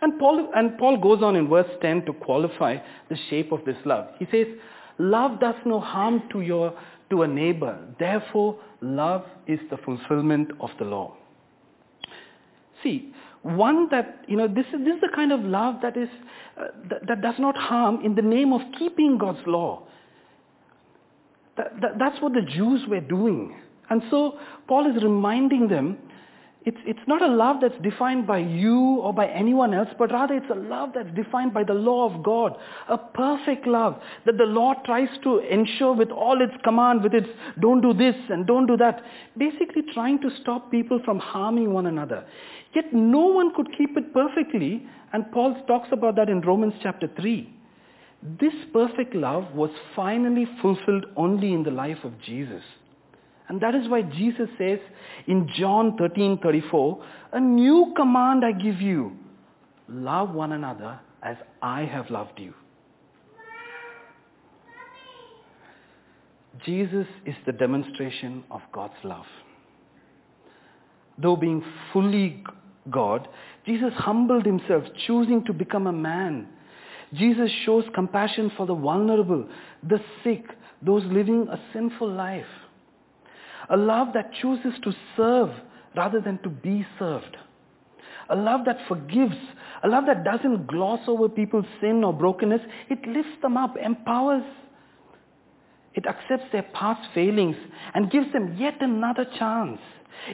And 0.00 0.18
Paul, 0.18 0.50
and 0.54 0.76
Paul 0.78 0.98
goes 0.98 1.22
on 1.22 1.36
in 1.36 1.48
verse 1.48 1.70
10 1.80 2.06
to 2.06 2.12
qualify 2.12 2.78
the 3.08 3.16
shape 3.30 3.52
of 3.52 3.64
this 3.64 3.76
love. 3.84 4.08
He 4.18 4.26
says, 4.32 4.46
love 4.98 5.38
does 5.38 5.54
no 5.64 5.80
harm 5.80 6.22
to 6.32 6.40
your 6.40 6.74
to 7.12 7.22
a 7.22 7.28
neighbor. 7.28 7.78
Therefore, 7.98 8.58
love 8.80 9.24
is 9.46 9.60
the 9.70 9.76
fulfillment 9.76 10.50
of 10.60 10.70
the 10.78 10.84
law. 10.86 11.14
See, 12.82 13.12
one 13.42 13.88
that, 13.90 14.24
you 14.28 14.36
know, 14.36 14.48
this 14.48 14.64
is, 14.72 14.80
this 14.84 14.94
is 14.94 15.00
the 15.02 15.10
kind 15.14 15.30
of 15.30 15.40
love 15.40 15.76
that 15.82 15.96
is, 15.96 16.08
uh, 16.58 16.68
that, 16.88 17.06
that 17.06 17.20
does 17.20 17.34
not 17.38 17.54
harm 17.54 18.02
in 18.02 18.14
the 18.14 18.22
name 18.22 18.54
of 18.54 18.62
keeping 18.78 19.18
God's 19.18 19.46
law. 19.46 19.82
That, 21.58 21.80
that, 21.82 21.98
that's 21.98 22.20
what 22.22 22.32
the 22.32 22.40
Jews 22.40 22.80
were 22.88 23.00
doing. 23.00 23.56
And 23.90 24.02
so 24.10 24.38
Paul 24.66 24.90
is 24.96 25.02
reminding 25.02 25.68
them 25.68 25.98
it's, 26.64 26.78
it's 26.86 27.00
not 27.08 27.22
a 27.22 27.26
love 27.26 27.56
that's 27.60 27.80
defined 27.82 28.26
by 28.26 28.38
you 28.38 28.78
or 28.78 29.12
by 29.12 29.26
anyone 29.26 29.74
else, 29.74 29.88
but 29.98 30.12
rather 30.12 30.34
it's 30.34 30.50
a 30.50 30.54
love 30.54 30.90
that's 30.94 31.12
defined 31.16 31.52
by 31.52 31.64
the 31.64 31.74
law 31.74 32.12
of 32.12 32.22
God. 32.22 32.56
A 32.88 32.96
perfect 32.96 33.66
love 33.66 34.00
that 34.26 34.38
the 34.38 34.44
law 34.44 34.74
tries 34.84 35.08
to 35.24 35.38
ensure 35.38 35.92
with 35.92 36.10
all 36.10 36.40
its 36.40 36.54
command, 36.62 37.02
with 37.02 37.14
its 37.14 37.28
don't 37.60 37.80
do 37.80 37.92
this 37.92 38.14
and 38.28 38.46
don't 38.46 38.66
do 38.66 38.76
that. 38.76 39.02
Basically 39.36 39.82
trying 39.92 40.20
to 40.20 40.30
stop 40.40 40.70
people 40.70 41.00
from 41.04 41.18
harming 41.18 41.72
one 41.72 41.86
another. 41.86 42.24
Yet 42.74 42.92
no 42.92 43.26
one 43.26 43.54
could 43.54 43.68
keep 43.76 43.96
it 43.96 44.14
perfectly, 44.14 44.86
and 45.12 45.30
Paul 45.32 45.60
talks 45.66 45.88
about 45.90 46.14
that 46.16 46.28
in 46.28 46.42
Romans 46.42 46.74
chapter 46.80 47.08
3. 47.20 47.52
This 48.40 48.54
perfect 48.72 49.16
love 49.16 49.52
was 49.52 49.70
finally 49.96 50.46
fulfilled 50.60 51.06
only 51.16 51.52
in 51.52 51.64
the 51.64 51.72
life 51.72 51.98
of 52.04 52.20
Jesus. 52.20 52.62
And 53.52 53.60
that 53.60 53.74
is 53.74 53.86
why 53.86 54.00
Jesus 54.00 54.48
says 54.56 54.78
in 55.26 55.46
John 55.46 55.98
13:34, 55.98 57.04
"A 57.32 57.38
new 57.38 57.92
command 57.94 58.46
I 58.46 58.52
give 58.52 58.80
you: 58.80 59.14
love 59.90 60.34
one 60.34 60.52
another 60.52 60.98
as 61.22 61.36
I 61.60 61.84
have 61.84 62.08
loved 62.08 62.40
you." 62.40 62.54
Jesus 66.64 67.06
is 67.26 67.36
the 67.44 67.52
demonstration 67.52 68.42
of 68.50 68.62
God's 68.72 69.04
love. 69.04 69.28
Though 71.18 71.36
being 71.36 71.62
fully 71.92 72.42
God, 72.88 73.28
Jesus 73.66 73.92
humbled 73.92 74.46
himself, 74.46 74.90
choosing 75.06 75.44
to 75.44 75.52
become 75.52 75.86
a 75.86 75.92
man. 75.92 76.48
Jesus 77.12 77.50
shows 77.66 77.84
compassion 77.90 78.48
for 78.56 78.64
the 78.64 78.74
vulnerable, 78.74 79.46
the 79.82 80.02
sick, 80.24 80.56
those 80.80 81.04
living 81.04 81.48
a 81.48 81.60
sinful 81.74 82.10
life. 82.10 82.61
A 83.72 83.76
love 83.76 84.08
that 84.12 84.32
chooses 84.34 84.74
to 84.84 84.92
serve 85.16 85.48
rather 85.96 86.20
than 86.20 86.38
to 86.42 86.50
be 86.50 86.86
served. 86.98 87.38
A 88.28 88.36
love 88.36 88.66
that 88.66 88.76
forgives. 88.86 89.36
A 89.82 89.88
love 89.88 90.04
that 90.06 90.24
doesn't 90.24 90.66
gloss 90.66 91.00
over 91.08 91.28
people's 91.28 91.64
sin 91.80 92.04
or 92.04 92.12
brokenness. 92.12 92.60
It 92.90 93.06
lifts 93.06 93.40
them 93.40 93.56
up, 93.56 93.76
empowers. 93.82 94.44
It 95.94 96.04
accepts 96.06 96.52
their 96.52 96.64
past 96.74 97.08
failings 97.14 97.56
and 97.94 98.10
gives 98.10 98.30
them 98.32 98.56
yet 98.58 98.74
another 98.80 99.24
chance. 99.38 99.80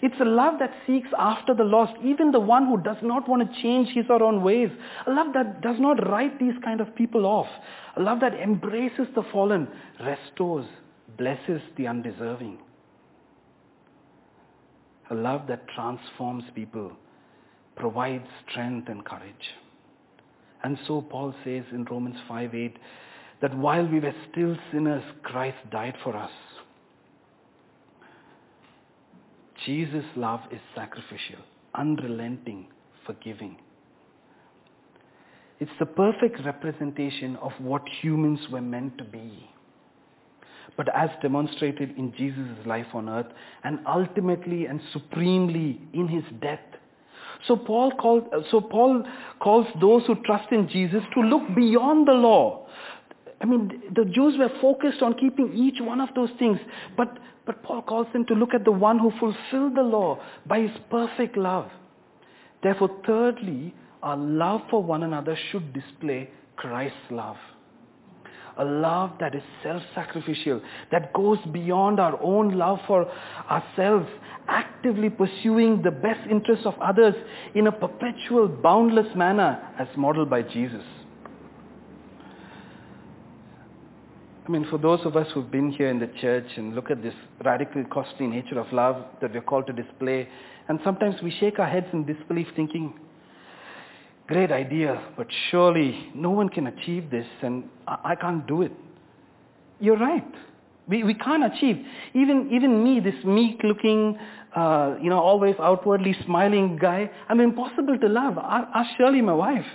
It's 0.02 0.20
a 0.20 0.24
love 0.24 0.58
that 0.58 0.74
seeks 0.84 1.08
after 1.16 1.54
the 1.54 1.64
lost, 1.64 1.92
even 2.04 2.32
the 2.32 2.40
one 2.40 2.66
who 2.66 2.76
does 2.82 2.98
not 3.02 3.28
want 3.28 3.48
to 3.48 3.62
change 3.62 3.88
his 3.94 4.06
or 4.08 4.18
her 4.18 4.24
own 4.24 4.42
ways. 4.42 4.70
A 5.06 5.10
love 5.10 5.32
that 5.34 5.60
does 5.60 5.76
not 5.78 6.08
write 6.08 6.40
these 6.40 6.54
kind 6.64 6.80
of 6.80 6.94
people 6.96 7.24
off. 7.24 7.48
A 7.96 8.02
love 8.02 8.18
that 8.20 8.34
embraces 8.34 9.06
the 9.14 9.22
fallen, 9.32 9.68
restores, 10.00 10.66
blesses 11.16 11.62
the 11.76 11.86
undeserving 11.86 12.58
a 15.10 15.14
love 15.14 15.46
that 15.48 15.68
transforms 15.68 16.44
people, 16.54 16.92
provides 17.76 18.26
strength 18.48 18.88
and 18.88 19.04
courage. 19.04 19.54
And 20.62 20.78
so 20.86 21.00
Paul 21.02 21.34
says 21.44 21.64
in 21.72 21.84
Romans 21.84 22.20
5:8 22.28 22.76
that 23.40 23.56
while 23.56 23.86
we 23.86 24.00
were 24.00 24.14
still 24.30 24.56
sinners, 24.70 25.04
Christ 25.22 25.58
died 25.70 25.96
for 26.02 26.16
us. 26.16 26.32
Jesus' 29.64 30.16
love 30.16 30.40
is 30.50 30.60
sacrificial, 30.74 31.40
unrelenting, 31.74 32.66
forgiving. 33.04 33.58
It's 35.60 35.78
the 35.78 35.86
perfect 35.86 36.44
representation 36.44 37.36
of 37.36 37.52
what 37.60 37.88
humans 37.88 38.48
were 38.50 38.60
meant 38.60 38.96
to 38.98 39.04
be 39.04 39.48
but 40.76 40.88
as 40.94 41.10
demonstrated 41.22 41.96
in 41.96 42.12
Jesus' 42.16 42.66
life 42.66 42.86
on 42.94 43.08
earth 43.08 43.26
and 43.64 43.80
ultimately 43.86 44.66
and 44.66 44.80
supremely 44.92 45.80
in 45.92 46.08
his 46.08 46.24
death. 46.40 46.60
So 47.46 47.56
Paul, 47.56 47.92
called, 47.92 48.24
so 48.50 48.60
Paul 48.60 49.04
calls 49.40 49.66
those 49.80 50.04
who 50.06 50.16
trust 50.24 50.50
in 50.52 50.68
Jesus 50.68 51.02
to 51.14 51.20
look 51.20 51.42
beyond 51.54 52.08
the 52.08 52.12
law. 52.12 52.66
I 53.40 53.44
mean, 53.44 53.82
the 53.94 54.04
Jews 54.04 54.36
were 54.38 54.50
focused 54.60 55.02
on 55.02 55.14
keeping 55.14 55.52
each 55.54 55.80
one 55.80 56.00
of 56.00 56.08
those 56.16 56.30
things, 56.38 56.58
but, 56.96 57.18
but 57.46 57.62
Paul 57.62 57.82
calls 57.82 58.08
them 58.12 58.26
to 58.26 58.34
look 58.34 58.54
at 58.54 58.64
the 58.64 58.72
one 58.72 58.98
who 58.98 59.12
fulfilled 59.20 59.76
the 59.76 59.82
law 59.82 60.20
by 60.46 60.60
his 60.62 60.76
perfect 60.90 61.36
love. 61.36 61.70
Therefore, 62.62 62.90
thirdly, 63.06 63.72
our 64.02 64.16
love 64.16 64.62
for 64.68 64.82
one 64.82 65.04
another 65.04 65.36
should 65.50 65.72
display 65.72 66.30
Christ's 66.56 66.96
love 67.10 67.36
a 68.58 68.64
love 68.64 69.12
that 69.20 69.34
is 69.34 69.42
self-sacrificial, 69.62 70.60
that 70.90 71.12
goes 71.12 71.38
beyond 71.52 72.00
our 72.00 72.20
own 72.22 72.58
love 72.58 72.78
for 72.86 73.10
ourselves, 73.50 74.06
actively 74.48 75.10
pursuing 75.10 75.82
the 75.82 75.90
best 75.90 76.20
interests 76.30 76.66
of 76.66 76.74
others 76.80 77.14
in 77.54 77.66
a 77.66 77.72
perpetual, 77.72 78.48
boundless 78.48 79.14
manner 79.14 79.60
as 79.78 79.88
modeled 79.96 80.28
by 80.28 80.42
Jesus. 80.42 80.82
I 84.46 84.50
mean, 84.50 84.66
for 84.70 84.78
those 84.78 85.00
of 85.04 85.14
us 85.14 85.26
who've 85.34 85.50
been 85.50 85.70
here 85.70 85.90
in 85.90 85.98
the 85.98 86.10
church 86.22 86.46
and 86.56 86.74
look 86.74 86.90
at 86.90 87.02
this 87.02 87.12
radical, 87.44 87.84
costly 87.92 88.26
nature 88.26 88.58
of 88.58 88.72
love 88.72 89.04
that 89.20 89.34
we're 89.34 89.42
called 89.42 89.66
to 89.66 89.74
display, 89.74 90.26
and 90.68 90.80
sometimes 90.82 91.16
we 91.22 91.30
shake 91.38 91.58
our 91.58 91.68
heads 91.68 91.86
in 91.92 92.06
disbelief 92.06 92.46
thinking, 92.56 92.94
Great 94.28 94.52
idea, 94.52 95.02
but 95.16 95.26
surely 95.50 96.10
no 96.14 96.28
one 96.30 96.50
can 96.50 96.66
achieve 96.66 97.10
this 97.10 97.26
and 97.42 97.64
I, 97.86 98.12
I 98.12 98.14
can't 98.14 98.46
do 98.46 98.60
it. 98.60 98.72
You're 99.80 99.96
right. 99.98 100.34
We, 100.86 101.02
we 101.02 101.14
can't 101.14 101.44
achieve. 101.44 101.84
Even, 102.14 102.50
even 102.52 102.84
me, 102.84 103.00
this 103.00 103.24
meek 103.24 103.60
looking, 103.64 104.18
uh, 104.54 104.96
you 105.00 105.08
know, 105.08 105.18
always 105.18 105.54
outwardly 105.58 106.14
smiling 106.26 106.76
guy, 106.76 107.10
I'm 107.28 107.40
impossible 107.40 107.98
to 107.98 108.08
love. 108.08 108.36
Ask 108.38 108.90
Shirley, 108.98 109.22
my 109.22 109.32
wife. 109.32 109.66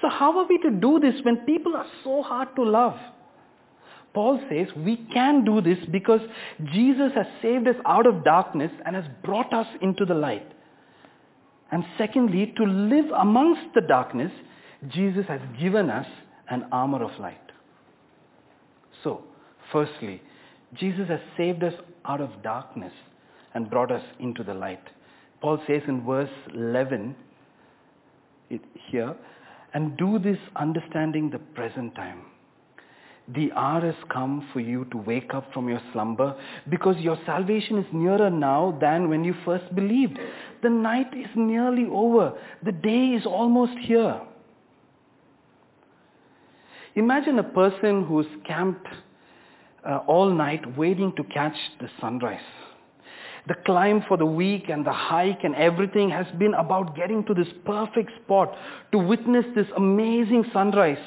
So 0.00 0.08
how 0.08 0.38
are 0.38 0.46
we 0.48 0.58
to 0.58 0.70
do 0.70 0.98
this 1.00 1.14
when 1.22 1.38
people 1.44 1.76
are 1.76 1.86
so 2.02 2.22
hard 2.22 2.48
to 2.56 2.62
love? 2.64 2.96
Paul 4.14 4.40
says 4.48 4.68
we 4.74 4.96
can 5.12 5.44
do 5.44 5.60
this 5.60 5.78
because 5.90 6.20
Jesus 6.72 7.12
has 7.14 7.26
saved 7.42 7.68
us 7.68 7.76
out 7.84 8.06
of 8.06 8.24
darkness 8.24 8.72
and 8.86 8.96
has 8.96 9.04
brought 9.22 9.52
us 9.52 9.66
into 9.82 10.06
the 10.06 10.14
light. 10.14 10.50
And 11.72 11.84
secondly, 11.96 12.52
to 12.56 12.64
live 12.64 13.06
amongst 13.16 13.74
the 13.74 13.80
darkness, 13.80 14.32
Jesus 14.88 15.24
has 15.28 15.40
given 15.60 15.90
us 15.90 16.06
an 16.48 16.64
armor 16.72 17.02
of 17.04 17.18
light. 17.20 17.36
So, 19.04 19.22
firstly, 19.72 20.20
Jesus 20.74 21.08
has 21.08 21.20
saved 21.36 21.62
us 21.62 21.74
out 22.04 22.20
of 22.20 22.42
darkness 22.42 22.92
and 23.54 23.70
brought 23.70 23.90
us 23.92 24.02
into 24.18 24.42
the 24.42 24.54
light. 24.54 24.82
Paul 25.40 25.58
says 25.66 25.82
in 25.86 26.04
verse 26.04 26.30
11 26.54 27.14
here, 28.90 29.14
and 29.72 29.96
do 29.96 30.18
this 30.18 30.38
understanding 30.56 31.30
the 31.30 31.38
present 31.38 31.94
time. 31.94 32.22
The 33.34 33.52
hour 33.52 33.80
has 33.82 33.94
come 34.12 34.48
for 34.52 34.60
you 34.60 34.86
to 34.86 34.96
wake 34.96 35.34
up 35.34 35.52
from 35.52 35.68
your 35.68 35.80
slumber 35.92 36.34
because 36.68 36.96
your 36.98 37.18
salvation 37.26 37.78
is 37.78 37.86
nearer 37.92 38.30
now 38.30 38.76
than 38.80 39.08
when 39.08 39.22
you 39.22 39.34
first 39.44 39.72
believed. 39.74 40.18
The 40.62 40.70
night 40.70 41.14
is 41.14 41.28
nearly 41.36 41.86
over. 41.90 42.32
The 42.64 42.72
day 42.72 43.08
is 43.08 43.26
almost 43.26 43.78
here. 43.82 44.20
Imagine 46.96 47.38
a 47.38 47.44
person 47.44 48.04
who's 48.04 48.26
camped 48.44 48.88
uh, 49.88 49.98
all 50.08 50.30
night 50.30 50.76
waiting 50.76 51.14
to 51.16 51.22
catch 51.24 51.56
the 51.80 51.88
sunrise. 52.00 52.40
The 53.46 53.54
climb 53.64 54.04
for 54.08 54.16
the 54.16 54.26
week 54.26 54.68
and 54.68 54.84
the 54.84 54.92
hike 54.92 55.44
and 55.44 55.54
everything 55.54 56.10
has 56.10 56.26
been 56.38 56.54
about 56.54 56.96
getting 56.96 57.24
to 57.26 57.34
this 57.34 57.48
perfect 57.64 58.10
spot 58.22 58.54
to 58.92 58.98
witness 58.98 59.44
this 59.54 59.66
amazing 59.76 60.44
sunrise. 60.52 60.98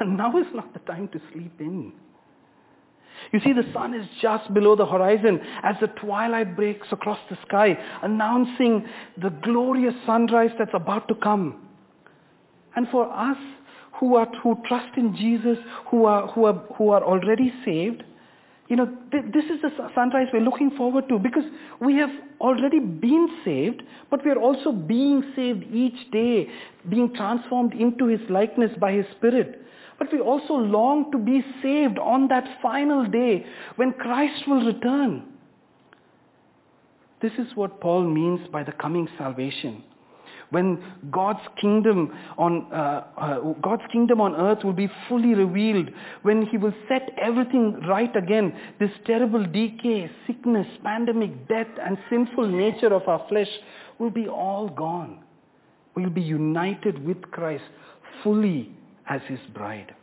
And 0.00 0.16
now 0.16 0.36
is 0.38 0.46
not 0.54 0.72
the 0.72 0.80
time 0.80 1.08
to 1.08 1.20
sleep 1.32 1.52
in. 1.60 1.92
You 3.32 3.40
see, 3.40 3.52
the 3.52 3.70
sun 3.72 3.94
is 3.94 4.06
just 4.20 4.52
below 4.54 4.74
the 4.74 4.86
horizon 4.86 5.40
as 5.62 5.76
the 5.80 5.88
twilight 5.88 6.56
breaks 6.56 6.88
across 6.90 7.18
the 7.28 7.36
sky, 7.46 7.76
announcing 8.02 8.86
the 9.20 9.30
glorious 9.42 9.94
sunrise 10.06 10.50
that's 10.58 10.74
about 10.74 11.06
to 11.08 11.14
come. 11.14 11.68
And 12.74 12.88
for 12.88 13.12
us 13.12 13.36
who, 13.98 14.16
are, 14.16 14.26
who 14.42 14.56
trust 14.66 14.96
in 14.96 15.14
Jesus, 15.14 15.58
who 15.90 16.06
are, 16.06 16.28
who, 16.28 16.46
are, 16.46 16.54
who 16.76 16.88
are 16.90 17.04
already 17.04 17.52
saved, 17.64 18.02
you 18.68 18.76
know, 18.76 18.86
th- 19.10 19.24
this 19.34 19.44
is 19.44 19.60
the 19.62 19.70
sunrise 19.94 20.28
we're 20.32 20.40
looking 20.40 20.70
forward 20.70 21.08
to 21.08 21.18
because 21.18 21.44
we 21.80 21.96
have 21.96 22.10
already 22.40 22.78
been 22.78 23.28
saved, 23.44 23.82
but 24.10 24.24
we 24.24 24.30
are 24.30 24.38
also 24.38 24.72
being 24.72 25.24
saved 25.36 25.64
each 25.72 26.10
day, 26.12 26.48
being 26.88 27.12
transformed 27.14 27.74
into 27.74 28.06
His 28.06 28.20
likeness 28.30 28.70
by 28.80 28.92
His 28.92 29.06
Spirit. 29.16 29.60
But 30.00 30.10
we 30.12 30.18
also 30.18 30.54
long 30.54 31.12
to 31.12 31.18
be 31.18 31.44
saved 31.62 31.98
on 31.98 32.26
that 32.28 32.44
final 32.62 33.06
day 33.06 33.44
when 33.76 33.92
Christ 33.92 34.48
will 34.48 34.64
return. 34.64 35.24
This 37.20 37.32
is 37.38 37.54
what 37.54 37.82
Paul 37.82 38.04
means 38.04 38.40
by 38.48 38.64
the 38.64 38.72
coming 38.72 39.06
salvation. 39.18 39.84
When 40.48 40.82
God's 41.12 41.46
kingdom 41.60 42.12
on 42.38 42.72
uh, 42.72 43.04
uh, 43.16 43.52
God's 43.62 43.82
kingdom 43.92 44.22
on 44.22 44.34
earth 44.34 44.64
will 44.64 44.72
be 44.72 44.88
fully 45.06 45.34
revealed, 45.34 45.90
when 46.22 46.46
He 46.46 46.56
will 46.56 46.72
set 46.88 47.10
everything 47.20 47.82
right 47.86 48.14
again, 48.16 48.58
this 48.80 48.90
terrible 49.06 49.44
decay, 49.44 50.10
sickness, 50.26 50.66
pandemic, 50.82 51.46
death, 51.46 51.68
and 51.86 51.98
sinful 52.08 52.48
nature 52.48 52.92
of 52.92 53.06
our 53.06 53.24
flesh 53.28 53.50
will 53.98 54.10
be 54.10 54.26
all 54.26 54.68
gone. 54.70 55.22
We'll 55.94 56.10
be 56.10 56.22
united 56.22 57.04
with 57.06 57.20
Christ 57.30 57.64
fully 58.24 58.72
as 59.10 59.20
His 59.28 59.40
bride. 59.52 59.94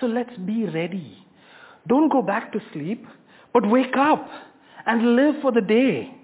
So 0.00 0.06
let's 0.06 0.36
be 0.38 0.66
ready. 0.66 1.18
Don't 1.88 2.10
go 2.10 2.22
back 2.22 2.52
to 2.52 2.60
sleep, 2.72 3.04
but 3.52 3.68
wake 3.68 3.96
up 3.96 4.28
and 4.86 5.16
live 5.16 5.36
for 5.42 5.50
the 5.50 5.60
day. 5.60 6.14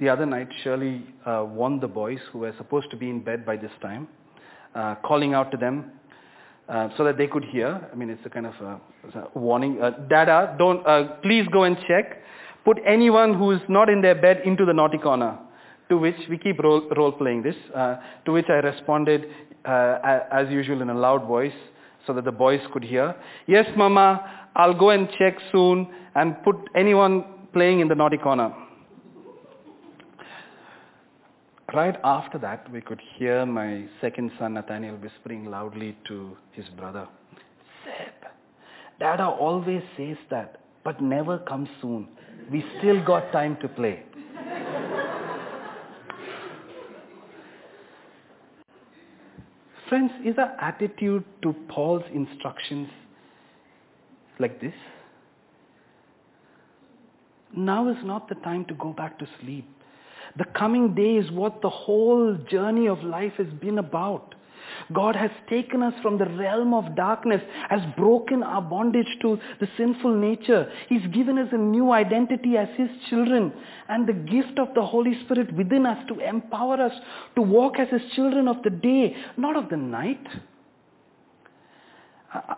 The 0.00 0.08
other 0.08 0.26
night, 0.26 0.48
Shirley 0.64 1.06
uh, 1.24 1.44
warned 1.46 1.80
the 1.80 1.88
boys 1.88 2.18
who 2.32 2.40
were 2.40 2.52
supposed 2.58 2.90
to 2.90 2.96
be 2.96 3.08
in 3.08 3.20
bed 3.20 3.46
by 3.46 3.56
this 3.56 3.70
time, 3.80 4.08
uh, 4.74 4.96
calling 5.04 5.32
out 5.32 5.52
to 5.52 5.56
them 5.56 5.92
uh, 6.68 6.88
so 6.96 7.04
that 7.04 7.18
they 7.18 7.28
could 7.28 7.44
hear. 7.44 7.88
I 7.92 7.94
mean, 7.94 8.10
it's 8.10 8.24
a 8.26 8.30
kind 8.30 8.46
of 8.46 8.54
a, 8.60 8.80
a 9.18 9.38
warning. 9.38 9.80
Uh, 9.80 9.90
Dada, 10.08 10.56
don't, 10.58 10.84
uh, 10.86 11.04
please 11.22 11.46
go 11.52 11.62
and 11.64 11.76
check. 11.86 12.20
Put 12.64 12.78
anyone 12.84 13.34
who 13.34 13.52
is 13.52 13.60
not 13.68 13.88
in 13.88 14.00
their 14.02 14.14
bed 14.14 14.42
into 14.44 14.64
the 14.64 14.72
naughty 14.72 14.98
corner. 14.98 15.38
To 15.92 15.98
which 15.98 16.16
we 16.30 16.38
keep 16.38 16.58
role, 16.58 16.88
role 16.96 17.12
playing 17.12 17.42
this. 17.42 17.54
Uh, 17.74 17.96
to 18.24 18.32
which 18.32 18.46
I 18.48 18.60
responded, 18.66 19.26
as 19.66 20.48
usual, 20.48 20.80
in 20.80 20.88
a 20.88 20.94
loud 20.94 21.26
voice, 21.26 21.52
so 22.06 22.14
that 22.14 22.24
the 22.24 22.32
boys 22.32 22.60
could 22.72 22.82
hear. 22.82 23.14
Yes, 23.46 23.66
Mama, 23.76 24.48
I'll 24.56 24.72
go 24.72 24.88
and 24.88 25.06
check 25.18 25.36
soon 25.52 25.86
and 26.14 26.42
put 26.44 26.56
anyone 26.74 27.26
playing 27.52 27.80
in 27.80 27.88
the 27.88 27.94
naughty 27.94 28.16
corner. 28.16 28.54
Right 31.74 31.96
after 32.02 32.38
that, 32.38 32.72
we 32.72 32.80
could 32.80 33.02
hear 33.18 33.44
my 33.44 33.84
second 34.00 34.32
son 34.38 34.54
Nathaniel 34.54 34.96
whispering 34.96 35.50
loudly 35.50 35.94
to 36.08 36.38
his 36.52 36.64
brother, 36.70 37.06
Seb, 37.84 38.30
Dada 38.98 39.26
always 39.26 39.82
says 39.98 40.16
that, 40.30 40.62
but 40.84 41.02
never 41.02 41.38
comes 41.40 41.68
soon. 41.82 42.08
We 42.50 42.64
still 42.78 43.04
got 43.04 43.30
time 43.30 43.58
to 43.60 43.68
play. 43.68 44.04
Friends, 49.92 50.10
is 50.24 50.38
our 50.38 50.56
attitude 50.58 51.22
to 51.42 51.54
Paul's 51.68 52.04
instructions 52.14 52.88
like 54.38 54.58
this? 54.58 54.72
Now 57.54 57.90
is 57.90 57.98
not 58.02 58.26
the 58.30 58.36
time 58.36 58.64
to 58.68 58.74
go 58.76 58.94
back 58.94 59.18
to 59.18 59.26
sleep. 59.42 59.68
The 60.38 60.46
coming 60.58 60.94
day 60.94 61.16
is 61.16 61.30
what 61.30 61.60
the 61.60 61.68
whole 61.68 62.38
journey 62.50 62.88
of 62.88 63.02
life 63.02 63.34
has 63.36 63.48
been 63.60 63.76
about. 63.76 64.34
God 64.92 65.16
has 65.16 65.30
taken 65.48 65.82
us 65.82 65.94
from 66.02 66.18
the 66.18 66.26
realm 66.26 66.74
of 66.74 66.94
darkness, 66.96 67.40
has 67.68 67.80
broken 67.96 68.42
our 68.42 68.62
bondage 68.62 69.06
to 69.22 69.38
the 69.60 69.68
sinful 69.76 70.14
nature. 70.14 70.70
He's 70.88 71.06
given 71.12 71.38
us 71.38 71.48
a 71.52 71.58
new 71.58 71.92
identity 71.92 72.56
as 72.56 72.68
His 72.76 72.90
children 73.08 73.52
and 73.88 74.06
the 74.06 74.12
gift 74.12 74.58
of 74.58 74.74
the 74.74 74.84
Holy 74.84 75.18
Spirit 75.24 75.54
within 75.54 75.86
us 75.86 75.98
to 76.08 76.18
empower 76.20 76.80
us 76.80 76.92
to 77.36 77.42
walk 77.42 77.78
as 77.78 77.88
His 77.88 78.12
children 78.14 78.48
of 78.48 78.62
the 78.62 78.70
day, 78.70 79.16
not 79.36 79.56
of 79.56 79.68
the 79.68 79.76
night. 79.76 80.26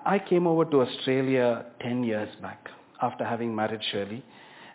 I 0.05 0.21
came 0.21 0.47
over 0.47 0.65
to 0.67 0.83
Australia 0.83 1.67
10 1.81 2.05
years 2.05 2.29
back 2.41 2.69
after 3.03 3.25
having 3.25 3.55
married 3.55 3.81
Shirley. 3.91 4.25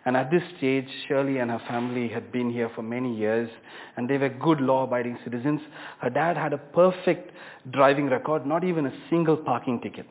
And 0.04 0.16
at 0.16 0.30
this 0.30 0.42
stage, 0.56 0.88
Shirley 1.06 1.38
and 1.38 1.50
her 1.50 1.60
family 1.68 2.08
had 2.08 2.32
been 2.32 2.50
here 2.50 2.70
for 2.74 2.82
many 2.82 3.14
years, 3.14 3.50
and 3.96 4.08
they 4.08 4.16
were 4.16 4.30
good 4.30 4.60
law-abiding 4.60 5.18
citizens. 5.24 5.60
Her 6.00 6.08
dad 6.08 6.36
had 6.36 6.52
a 6.54 6.58
perfect 6.58 7.32
driving 7.70 8.08
record, 8.08 8.46
not 8.46 8.64
even 8.64 8.86
a 8.86 8.92
single 9.10 9.36
parking 9.36 9.80
ticket. 9.80 10.06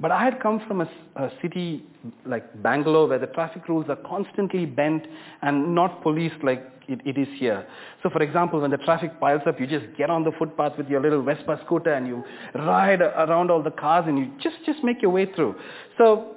But 0.00 0.10
I 0.10 0.24
had 0.24 0.40
come 0.40 0.60
from 0.66 0.80
a, 0.80 0.90
a, 1.16 1.30
city 1.40 1.84
like 2.26 2.62
Bangalore 2.62 3.06
where 3.06 3.18
the 3.18 3.28
traffic 3.28 3.68
rules 3.68 3.86
are 3.88 3.96
constantly 3.96 4.66
bent 4.66 5.06
and 5.42 5.74
not 5.74 6.02
policed 6.02 6.42
like 6.42 6.68
it, 6.88 7.00
it 7.04 7.16
is 7.16 7.28
here. 7.38 7.66
So 8.02 8.10
for 8.10 8.22
example, 8.22 8.60
when 8.60 8.70
the 8.70 8.76
traffic 8.78 9.18
piles 9.20 9.42
up, 9.46 9.60
you 9.60 9.66
just 9.66 9.86
get 9.96 10.10
on 10.10 10.24
the 10.24 10.32
footpath 10.38 10.76
with 10.76 10.88
your 10.88 11.00
little 11.00 11.22
Vespa 11.22 11.60
scooter 11.64 11.92
and 11.92 12.06
you 12.06 12.24
ride 12.54 13.00
around 13.02 13.50
all 13.50 13.62
the 13.62 13.70
cars 13.70 14.04
and 14.08 14.18
you 14.18 14.32
just, 14.42 14.56
just 14.66 14.82
make 14.82 15.00
your 15.00 15.12
way 15.12 15.32
through. 15.32 15.54
So 15.96 16.33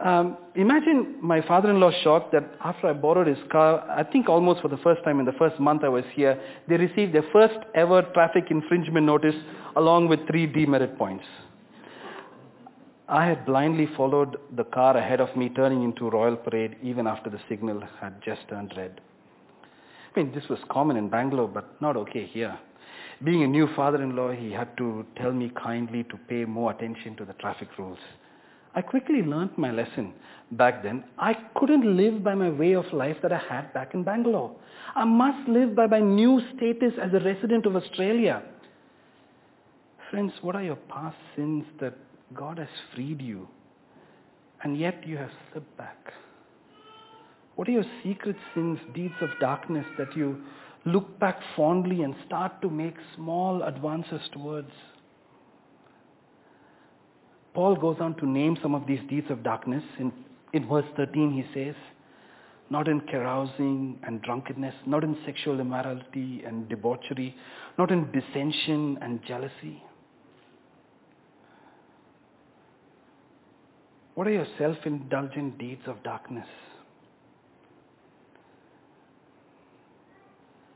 um, 0.00 0.38
imagine 0.54 1.16
my 1.20 1.42
father-in-law 1.46 1.90
shocked 2.02 2.32
that 2.32 2.44
after 2.64 2.88
I 2.88 2.92
borrowed 2.94 3.26
his 3.26 3.38
car, 3.52 3.84
I 3.90 4.02
think 4.02 4.28
almost 4.28 4.62
for 4.62 4.68
the 4.68 4.78
first 4.78 5.04
time 5.04 5.20
in 5.20 5.26
the 5.26 5.32
first 5.32 5.60
month 5.60 5.84
I 5.84 5.88
was 5.88 6.04
here, 6.14 6.40
they 6.68 6.76
received 6.76 7.14
their 7.14 7.24
first 7.32 7.58
ever 7.74 8.02
traffic 8.14 8.46
infringement 8.50 9.04
notice 9.04 9.34
along 9.76 10.08
with 10.08 10.26
three 10.26 10.46
demerit 10.46 10.96
points. 10.96 11.24
I 13.08 13.26
had 13.26 13.44
blindly 13.44 13.88
followed 13.96 14.36
the 14.56 14.64
car 14.64 14.96
ahead 14.96 15.20
of 15.20 15.36
me 15.36 15.48
turning 15.48 15.82
into 15.82 16.08
Royal 16.08 16.36
Parade 16.36 16.76
even 16.82 17.06
after 17.06 17.28
the 17.28 17.40
signal 17.48 17.82
had 18.00 18.22
just 18.22 18.40
turned 18.48 18.72
red. 18.76 19.00
I 20.14 20.20
mean, 20.20 20.32
this 20.32 20.48
was 20.48 20.58
common 20.70 20.96
in 20.96 21.08
Bangalore, 21.08 21.48
but 21.48 21.80
not 21.82 21.96
okay 21.96 22.26
here. 22.26 22.58
Being 23.22 23.42
a 23.42 23.48
new 23.48 23.68
father-in-law, 23.76 24.32
he 24.32 24.50
had 24.50 24.76
to 24.78 25.04
tell 25.16 25.32
me 25.32 25.52
kindly 25.62 26.04
to 26.04 26.16
pay 26.28 26.44
more 26.44 26.70
attention 26.70 27.16
to 27.16 27.24
the 27.24 27.34
traffic 27.34 27.68
rules. 27.78 27.98
I 28.74 28.82
quickly 28.82 29.22
learned 29.22 29.56
my 29.56 29.72
lesson 29.72 30.12
back 30.52 30.82
then. 30.82 31.04
I 31.18 31.34
couldn't 31.56 31.96
live 31.96 32.22
by 32.22 32.34
my 32.34 32.50
way 32.50 32.74
of 32.74 32.84
life 32.92 33.16
that 33.22 33.32
I 33.32 33.38
had 33.48 33.72
back 33.72 33.94
in 33.94 34.04
Bangalore. 34.04 34.54
I 34.94 35.04
must 35.04 35.48
live 35.48 35.74
by 35.74 35.86
my 35.86 36.00
new 36.00 36.40
status 36.56 36.92
as 37.02 37.12
a 37.12 37.24
resident 37.24 37.66
of 37.66 37.74
Australia. 37.76 38.42
Friends, 40.10 40.32
what 40.42 40.54
are 40.54 40.62
your 40.62 40.76
past 40.76 41.16
sins 41.36 41.64
that 41.80 41.94
God 42.34 42.58
has 42.58 42.68
freed 42.94 43.20
you 43.20 43.48
and 44.62 44.78
yet 44.78 45.06
you 45.06 45.16
have 45.16 45.30
slipped 45.50 45.76
back? 45.76 46.12
What 47.56 47.68
are 47.68 47.72
your 47.72 47.84
secret 48.02 48.36
sins, 48.54 48.78
deeds 48.94 49.14
of 49.20 49.30
darkness 49.40 49.86
that 49.98 50.16
you 50.16 50.42
look 50.84 51.18
back 51.18 51.38
fondly 51.56 52.02
and 52.02 52.14
start 52.26 52.62
to 52.62 52.70
make 52.70 52.94
small 53.16 53.62
advances 53.62 54.20
towards? 54.32 54.70
Paul 57.54 57.76
goes 57.76 57.96
on 58.00 58.14
to 58.16 58.28
name 58.28 58.56
some 58.62 58.74
of 58.74 58.86
these 58.86 59.00
deeds 59.08 59.30
of 59.30 59.42
darkness. 59.42 59.82
In, 59.98 60.12
in 60.52 60.68
verse 60.68 60.84
13 60.96 61.32
he 61.32 61.44
says, 61.54 61.74
not 62.70 62.86
in 62.86 63.00
carousing 63.00 63.98
and 64.04 64.22
drunkenness, 64.22 64.74
not 64.86 65.02
in 65.02 65.16
sexual 65.26 65.58
immorality 65.58 66.42
and 66.46 66.68
debauchery, 66.68 67.34
not 67.76 67.90
in 67.90 68.10
dissension 68.12 68.96
and 69.02 69.20
jealousy. 69.26 69.82
What 74.14 74.28
are 74.28 74.32
your 74.32 74.46
self-indulgent 74.58 75.58
deeds 75.58 75.82
of 75.86 76.02
darkness? 76.04 76.46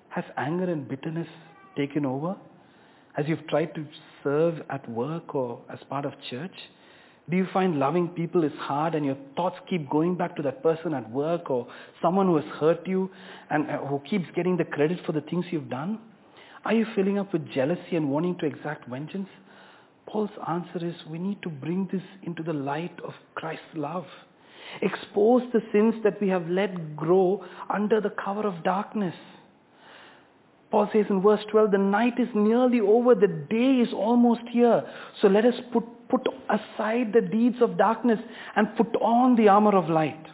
Has 0.08 0.24
anger 0.36 0.70
and 0.70 0.88
bitterness 0.88 1.28
taken 1.76 2.06
over? 2.06 2.36
As 3.16 3.26
you've 3.28 3.46
tried 3.48 3.74
to 3.74 3.86
serve 4.22 4.62
at 4.70 4.88
work 4.90 5.34
or 5.34 5.60
as 5.72 5.78
part 5.88 6.04
of 6.04 6.12
church? 6.30 6.54
Do 7.30 7.36
you 7.38 7.46
find 7.52 7.78
loving 7.78 8.08
people 8.08 8.44
is 8.44 8.52
hard 8.58 8.94
and 8.94 9.04
your 9.04 9.16
thoughts 9.34 9.56
keep 9.70 9.88
going 9.88 10.14
back 10.14 10.36
to 10.36 10.42
that 10.42 10.62
person 10.62 10.92
at 10.92 11.10
work 11.10 11.50
or 11.50 11.66
someone 12.02 12.26
who 12.26 12.36
has 12.36 12.44
hurt 12.60 12.86
you 12.86 13.10
and 13.50 13.70
uh, 13.70 13.78
who 13.78 14.00
keeps 14.00 14.26
getting 14.36 14.58
the 14.58 14.64
credit 14.64 14.98
for 15.06 15.12
the 15.12 15.22
things 15.22 15.46
you've 15.50 15.70
done? 15.70 15.98
Are 16.66 16.74
you 16.74 16.86
filling 16.94 17.18
up 17.18 17.32
with 17.32 17.50
jealousy 17.50 17.96
and 17.96 18.10
wanting 18.10 18.36
to 18.38 18.46
exact 18.46 18.88
vengeance? 18.88 19.28
Paul's 20.06 20.30
answer 20.48 20.86
is 20.86 20.94
we 21.08 21.18
need 21.18 21.40
to 21.42 21.48
bring 21.48 21.88
this 21.90 22.02
into 22.24 22.42
the 22.42 22.52
light 22.52 22.98
of 23.02 23.14
Christ's 23.34 23.64
love. 23.74 24.04
Expose 24.82 25.42
the 25.52 25.62
sins 25.72 25.94
that 26.04 26.20
we 26.20 26.28
have 26.28 26.48
let 26.48 26.96
grow 26.96 27.44
under 27.72 28.00
the 28.00 28.10
cover 28.10 28.46
of 28.46 28.62
darkness. 28.64 29.14
Paul 30.74 30.90
says 30.92 31.06
in 31.08 31.22
verse 31.22 31.40
12, 31.52 31.70
the 31.70 31.78
night 31.78 32.18
is 32.18 32.26
nearly 32.34 32.80
over, 32.80 33.14
the 33.14 33.28
day 33.28 33.74
is 33.80 33.92
almost 33.92 34.40
here. 34.50 34.82
So 35.22 35.28
let 35.28 35.44
us 35.44 35.54
put, 35.72 35.84
put 36.08 36.26
aside 36.50 37.12
the 37.12 37.20
deeds 37.20 37.58
of 37.60 37.78
darkness 37.78 38.18
and 38.56 38.74
put 38.76 38.88
on 38.96 39.36
the 39.36 39.46
armor 39.46 39.76
of 39.76 39.88
light. 39.88 40.26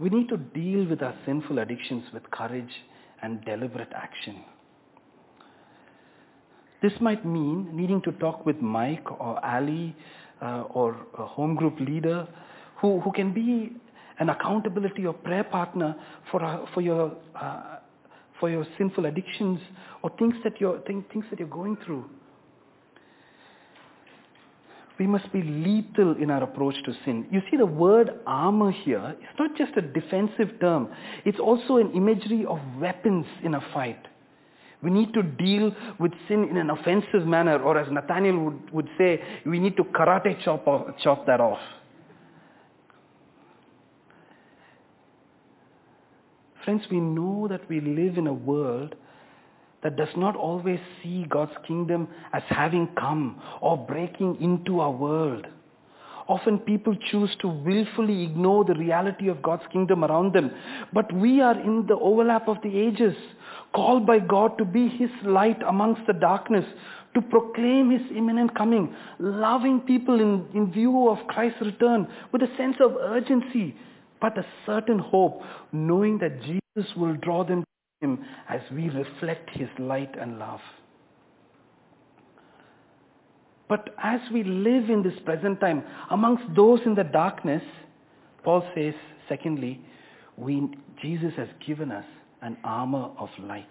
We 0.00 0.08
need 0.08 0.28
to 0.30 0.36
deal 0.36 0.84
with 0.88 1.00
our 1.00 1.14
sinful 1.24 1.60
addictions 1.60 2.02
with 2.12 2.28
courage 2.32 2.72
and 3.22 3.44
deliberate 3.44 3.92
action. 3.94 4.42
This 6.82 6.94
might 7.00 7.24
mean 7.24 7.68
needing 7.72 8.02
to 8.02 8.10
talk 8.10 8.44
with 8.44 8.60
Mike 8.60 9.08
or 9.12 9.38
Ali 9.46 9.94
uh, 10.42 10.62
or 10.70 10.96
a 11.16 11.24
home 11.24 11.54
group 11.54 11.78
leader 11.78 12.26
who, 12.78 12.98
who 12.98 13.12
can 13.12 13.32
be 13.32 13.76
an 14.20 14.28
accountability 14.28 15.06
or 15.06 15.14
prayer 15.14 15.44
partner 15.44 15.96
for, 16.30 16.44
uh, 16.44 16.64
for, 16.72 16.80
your, 16.80 17.16
uh, 17.34 17.76
for 18.38 18.48
your 18.48 18.66
sinful 18.78 19.06
addictions 19.06 19.58
or 20.02 20.10
things 20.18 20.34
that, 20.44 20.60
you're, 20.60 20.78
things 20.80 21.24
that 21.30 21.38
you're 21.38 21.48
going 21.48 21.76
through. 21.84 22.04
we 25.00 25.06
must 25.06 25.32
be 25.32 25.42
lethal 25.42 26.14
in 26.20 26.30
our 26.30 26.42
approach 26.42 26.74
to 26.84 26.92
sin. 27.06 27.26
You 27.30 27.40
see, 27.50 27.56
the 27.56 27.64
word 27.64 28.20
armor 28.26 28.70
here 28.70 29.16
is 29.18 29.38
not 29.38 29.56
just 29.56 29.72
a 29.78 29.80
defensive 29.80 30.60
term, 30.60 30.90
it's 31.24 31.40
also 31.40 31.78
an 31.78 31.90
imagery 31.92 32.44
of 32.44 32.60
weapons 32.78 33.24
in 33.42 33.54
a 33.54 33.62
fight. 33.72 34.06
We 34.82 34.90
need 34.90 35.14
to 35.14 35.22
deal 35.22 35.72
with 35.98 36.12
sin 36.28 36.44
in 36.50 36.58
an 36.58 36.68
offensive 36.68 37.26
manner, 37.26 37.58
or 37.62 37.78
as 37.78 37.90
Nathaniel 37.90 38.44
would, 38.44 38.70
would 38.72 38.88
say, 38.98 39.22
we 39.46 39.58
need 39.58 39.76
to 39.78 39.84
karate 39.84 40.42
chop, 40.44 40.66
off, 40.66 40.94
chop 41.02 41.26
that 41.26 41.40
off. 41.40 41.58
Friends, 46.64 46.82
we 46.90 47.00
know 47.00 47.46
that 47.48 47.68
we 47.68 47.80
live 47.80 48.18
in 48.18 48.26
a 48.26 48.32
world 48.32 48.94
that 49.82 49.96
does 49.96 50.14
not 50.16 50.36
always 50.36 50.78
see 51.02 51.24
God's 51.28 51.54
kingdom 51.66 52.08
as 52.32 52.42
having 52.48 52.88
come 52.98 53.40
or 53.62 53.78
breaking 53.78 54.36
into 54.40 54.80
our 54.80 54.90
world. 54.90 55.46
Often 56.28 56.58
people 56.60 56.94
choose 57.10 57.30
to 57.40 57.48
willfully 57.48 58.22
ignore 58.22 58.64
the 58.64 58.74
reality 58.74 59.28
of 59.28 59.42
God's 59.42 59.64
kingdom 59.72 60.04
around 60.04 60.32
them. 60.32 60.52
But 60.92 61.12
we 61.12 61.40
are 61.40 61.58
in 61.58 61.86
the 61.88 61.96
overlap 61.96 62.46
of 62.46 62.58
the 62.62 62.78
ages, 62.78 63.16
called 63.74 64.06
by 64.06 64.20
God 64.20 64.56
to 64.58 64.64
be 64.64 64.88
His 64.88 65.10
light 65.24 65.60
amongst 65.66 66.02
the 66.06 66.12
darkness, 66.12 66.64
to 67.14 67.22
proclaim 67.22 67.90
His 67.90 68.16
imminent 68.16 68.54
coming, 68.54 68.94
loving 69.18 69.80
people 69.80 70.20
in, 70.20 70.46
in 70.54 70.70
view 70.70 71.08
of 71.08 71.26
Christ's 71.26 71.62
return 71.62 72.06
with 72.32 72.42
a 72.42 72.56
sense 72.56 72.76
of 72.80 72.94
urgency, 72.96 73.74
but 74.20 74.36
a 74.38 74.44
certain 74.66 74.98
hope, 74.98 75.42
knowing 75.72 76.18
that 76.18 76.42
Jesus 76.42 76.96
will 76.96 77.14
draw 77.14 77.44
them 77.44 77.62
to 77.62 78.06
Him 78.06 78.24
as 78.48 78.60
we 78.72 78.88
reflect 78.88 79.50
His 79.50 79.68
light 79.78 80.14
and 80.20 80.38
love. 80.38 80.60
But 83.68 83.94
as 84.02 84.20
we 84.32 84.42
live 84.42 84.90
in 84.90 85.02
this 85.02 85.18
present 85.24 85.60
time, 85.60 85.84
amongst 86.10 86.42
those 86.56 86.80
in 86.84 86.94
the 86.94 87.04
darkness, 87.04 87.62
Paul 88.42 88.68
says, 88.74 88.94
secondly, 89.28 89.80
we, 90.36 90.68
Jesus 91.00 91.32
has 91.36 91.48
given 91.64 91.92
us 91.92 92.04
an 92.42 92.56
armor 92.64 93.10
of 93.18 93.28
light. 93.38 93.66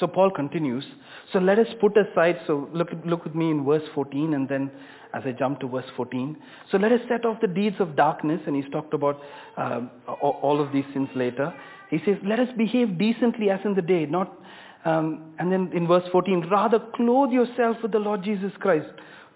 So 0.00 0.06
Paul 0.06 0.30
continues, 0.30 0.84
so 1.32 1.40
let 1.40 1.58
us 1.58 1.66
put 1.80 1.96
aside, 1.96 2.38
so 2.46 2.68
look, 2.72 2.88
look 3.04 3.24
with 3.24 3.34
me 3.34 3.50
in 3.50 3.64
verse 3.64 3.82
14 3.94 4.34
and 4.34 4.48
then 4.48 4.70
as 5.14 5.22
I 5.24 5.32
jump 5.32 5.60
to 5.60 5.68
verse 5.68 5.86
14. 5.96 6.36
So 6.70 6.78
let 6.78 6.92
us 6.92 7.00
set 7.08 7.24
off 7.24 7.40
the 7.40 7.46
deeds 7.46 7.76
of 7.80 7.96
darkness, 7.96 8.40
and 8.46 8.54
he's 8.54 8.70
talked 8.70 8.94
about 8.94 9.20
um, 9.56 9.90
all 10.20 10.60
of 10.60 10.72
these 10.72 10.84
sins 10.92 11.08
later. 11.14 11.52
He 11.90 11.98
says, 12.04 12.16
let 12.24 12.38
us 12.38 12.48
behave 12.56 12.98
decently 12.98 13.50
as 13.50 13.60
in 13.64 13.74
the 13.74 13.82
day, 13.82 14.06
not, 14.06 14.36
um, 14.84 15.34
and 15.38 15.50
then 15.50 15.70
in 15.74 15.86
verse 15.86 16.04
14, 16.12 16.48
rather 16.50 16.78
clothe 16.94 17.30
yourself 17.30 17.78
with 17.82 17.92
the 17.92 17.98
Lord 17.98 18.22
Jesus 18.22 18.52
Christ. 18.60 18.88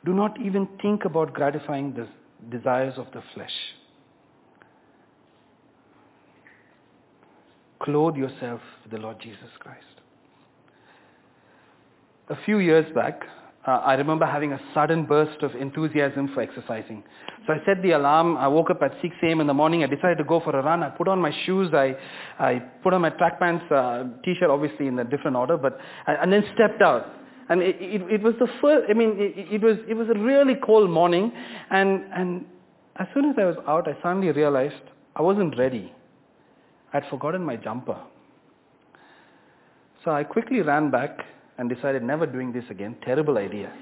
Do 0.04 0.12
not 0.12 0.38
even 0.40 0.68
think 0.80 1.04
about 1.04 1.32
gratifying 1.32 1.94
the 1.94 2.08
desires 2.50 2.94
of 2.98 3.06
the 3.12 3.22
flesh. 3.34 3.54
Clothe 7.82 8.16
yourself 8.16 8.60
with 8.82 8.92
the 8.92 8.98
Lord 8.98 9.18
Jesus 9.20 9.50
Christ. 9.58 9.91
A 12.32 12.44
few 12.46 12.60
years 12.60 12.86
back, 12.94 13.20
uh, 13.66 13.72
I 13.72 13.92
remember 13.92 14.24
having 14.24 14.54
a 14.54 14.60
sudden 14.72 15.04
burst 15.04 15.42
of 15.42 15.54
enthusiasm 15.54 16.30
for 16.32 16.40
exercising. 16.40 17.04
So 17.46 17.52
I 17.52 17.58
set 17.66 17.82
the 17.82 17.90
alarm. 17.90 18.38
I 18.38 18.48
woke 18.48 18.70
up 18.70 18.80
at 18.80 18.92
6 19.02 19.14
a.m. 19.22 19.42
in 19.42 19.46
the 19.46 19.52
morning. 19.52 19.84
I 19.84 19.86
decided 19.86 20.16
to 20.16 20.24
go 20.24 20.40
for 20.40 20.58
a 20.58 20.62
run. 20.62 20.82
I 20.82 20.88
put 20.88 21.08
on 21.08 21.20
my 21.20 21.30
shoes. 21.44 21.74
I, 21.74 21.94
I 22.38 22.60
put 22.82 22.94
on 22.94 23.02
my 23.02 23.10
track 23.10 23.38
pants, 23.38 23.70
uh, 23.70 24.04
t-shirt 24.24 24.48
obviously 24.48 24.86
in 24.86 24.98
a 24.98 25.04
different 25.04 25.36
order, 25.36 25.58
but, 25.58 25.78
and 26.06 26.32
then 26.32 26.42
stepped 26.54 26.80
out. 26.80 27.06
And 27.50 27.60
it, 27.60 27.76
it, 27.80 28.00
it 28.10 28.22
was 28.22 28.32
the 28.38 28.48
first, 28.62 28.86
I 28.88 28.94
mean, 28.94 29.16
it, 29.18 29.52
it, 29.52 29.62
was, 29.62 29.76
it 29.86 29.92
was 29.92 30.08
a 30.08 30.18
really 30.18 30.54
cold 30.54 30.88
morning. 30.88 31.32
And, 31.70 32.04
and 32.16 32.46
as 32.96 33.08
soon 33.12 33.26
as 33.26 33.36
I 33.38 33.44
was 33.44 33.56
out, 33.68 33.86
I 33.86 33.92
suddenly 34.02 34.32
realized 34.32 34.82
I 35.14 35.20
wasn't 35.20 35.58
ready. 35.58 35.92
I'd 36.94 37.04
forgotten 37.10 37.44
my 37.44 37.56
jumper. 37.56 37.98
So 40.02 40.12
I 40.12 40.24
quickly 40.24 40.62
ran 40.62 40.90
back 40.90 41.18
and 41.58 41.68
decided 41.68 42.02
never 42.02 42.26
doing 42.26 42.52
this 42.52 42.64
again. 42.70 42.96
Terrible 43.04 43.38
idea. 43.38 43.72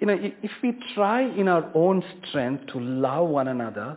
You 0.00 0.06
know, 0.06 0.18
if 0.20 0.50
we 0.62 0.76
try 0.94 1.22
in 1.22 1.48
our 1.48 1.70
own 1.74 2.02
strength 2.28 2.66
to 2.72 2.80
love 2.80 3.28
one 3.28 3.48
another, 3.48 3.96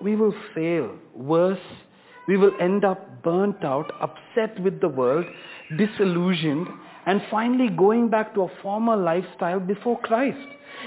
we 0.00 0.16
will 0.16 0.34
fail. 0.54 0.96
Worse, 1.14 1.58
we 2.26 2.36
will 2.36 2.52
end 2.60 2.84
up 2.84 3.22
burnt 3.22 3.64
out, 3.64 3.92
upset 4.00 4.60
with 4.60 4.80
the 4.80 4.88
world, 4.88 5.24
disillusioned, 5.76 6.66
and 7.06 7.22
finally 7.30 7.68
going 7.68 8.08
back 8.08 8.34
to 8.34 8.42
a 8.42 8.48
former 8.62 8.96
lifestyle 8.96 9.60
before 9.60 9.98
Christ. 10.00 10.38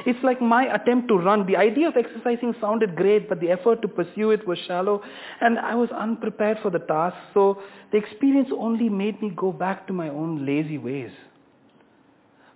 It's 0.05 0.23
like 0.23 0.41
my 0.41 0.73
attempt 0.73 1.07
to 1.09 1.15
run. 1.15 1.45
The 1.45 1.57
idea 1.57 1.87
of 1.87 1.95
exercising 1.97 2.55
sounded 2.59 2.95
great, 2.95 3.29
but 3.29 3.39
the 3.39 3.51
effort 3.51 3.81
to 3.81 3.87
pursue 3.87 4.31
it 4.31 4.47
was 4.47 4.57
shallow, 4.67 5.01
and 5.41 5.59
I 5.59 5.75
was 5.75 5.89
unprepared 5.91 6.59
for 6.61 6.71
the 6.71 6.79
task, 6.79 7.15
so 7.33 7.61
the 7.91 7.97
experience 7.97 8.49
only 8.57 8.89
made 8.89 9.21
me 9.21 9.31
go 9.35 9.51
back 9.51 9.85
to 9.87 9.93
my 9.93 10.09
own 10.09 10.45
lazy 10.45 10.77
ways. 10.77 11.11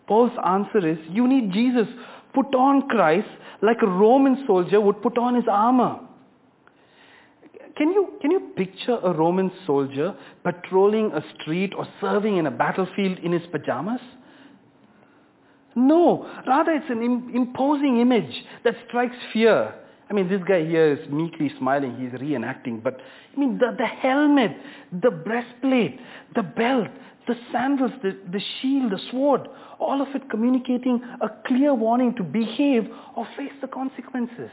Paul's 0.07 0.31
answer 0.45 0.87
is, 0.87 0.97
you 1.09 1.27
need 1.27 1.51
Jesus. 1.51 1.87
Put 2.33 2.55
on 2.55 2.87
Christ 2.87 3.27
like 3.61 3.77
a 3.81 3.87
Roman 3.87 4.43
soldier 4.47 4.79
would 4.79 5.01
put 5.01 5.17
on 5.17 5.35
his 5.35 5.45
armor. 5.49 5.99
Can 7.77 7.91
you, 7.91 8.13
can 8.21 8.31
you 8.31 8.39
picture 8.55 8.97
a 9.03 9.13
Roman 9.13 9.51
soldier 9.67 10.15
patrolling 10.43 11.11
a 11.13 11.23
street 11.35 11.73
or 11.77 11.87
serving 12.01 12.37
in 12.37 12.47
a 12.47 12.51
battlefield 12.51 13.19
in 13.19 13.31
his 13.31 13.43
pajamas? 13.51 14.01
No, 15.75 16.27
rather 16.47 16.71
it's 16.71 16.89
an 16.89 17.31
imposing 17.35 17.99
image 17.99 18.33
that 18.63 18.75
strikes 18.87 19.15
fear. 19.31 19.75
I 20.09 20.13
mean, 20.13 20.27
this 20.27 20.41
guy 20.47 20.65
here 20.65 20.93
is 20.93 21.09
meekly 21.09 21.51
smiling. 21.59 21.95
He's 21.97 22.19
reenacting. 22.19 22.81
But, 22.81 22.99
I 23.35 23.39
mean, 23.39 23.59
the, 23.59 23.75
the 23.77 23.85
helmet, 23.85 24.57
the 24.91 25.11
breastplate, 25.11 25.99
the 26.33 26.41
belt, 26.41 26.87
the 27.27 27.35
sandals, 27.51 27.91
the, 28.01 28.17
the 28.31 28.41
shield, 28.59 28.91
the 28.91 28.99
sword, 29.11 29.47
all 29.79 30.01
of 30.01 30.07
it 30.15 30.27
communicating 30.31 30.99
a 31.21 31.29
clear 31.45 31.75
warning 31.75 32.15
to 32.15 32.23
behave 32.23 32.87
or 33.15 33.27
face 33.37 33.51
the 33.61 33.67
consequences. 33.67 34.49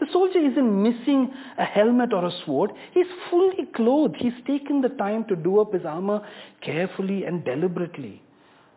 The 0.00 0.06
soldier 0.12 0.38
isn't 0.38 0.82
missing 0.82 1.32
a 1.58 1.64
helmet 1.64 2.12
or 2.12 2.24
a 2.24 2.32
sword. 2.44 2.72
He's 2.92 3.06
fully 3.30 3.66
clothed. 3.74 4.16
He's 4.18 4.32
taken 4.46 4.80
the 4.80 4.88
time 4.90 5.24
to 5.28 5.36
do 5.36 5.60
up 5.60 5.72
his 5.72 5.84
armor 5.84 6.26
carefully 6.60 7.24
and 7.24 7.44
deliberately. 7.44 8.22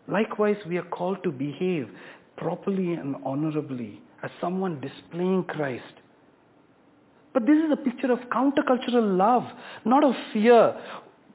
Likewise, 0.07 0.57
we 0.67 0.77
are 0.77 0.83
called 0.83 1.23
to 1.23 1.31
behave 1.31 1.89
properly 2.37 2.93
and 2.93 3.15
honorably 3.25 3.99
as 4.23 4.31
someone 4.39 4.79
displaying 4.79 5.43
Christ. 5.43 5.83
But 7.33 7.45
this 7.45 7.57
is 7.57 7.71
a 7.71 7.77
picture 7.77 8.11
of 8.11 8.19
countercultural 8.31 9.17
love, 9.17 9.43
not 9.85 10.03
of 10.03 10.13
fear, 10.33 10.75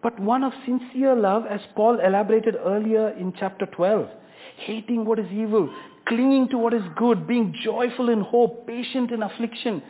but 0.03 0.19
one 0.19 0.43
of 0.43 0.53
sincere 0.65 1.15
love 1.15 1.45
as 1.47 1.61
Paul 1.77 2.01
elaborated 2.01 2.57
earlier 2.57 3.11
in 3.11 3.33
chapter 3.39 3.67
12. 3.67 4.09
Hating 4.57 5.05
what 5.05 5.19
is 5.19 5.31
evil, 5.33 5.73
clinging 6.13 6.49
to 6.49 6.59
what 6.59 6.75
is 6.75 6.83
good, 6.97 7.27
being 7.27 7.55
joyful 7.65 8.11
in 8.11 8.21
hope, 8.21 8.67
patient 8.67 9.11
in 9.11 9.23
affliction, 9.23 9.83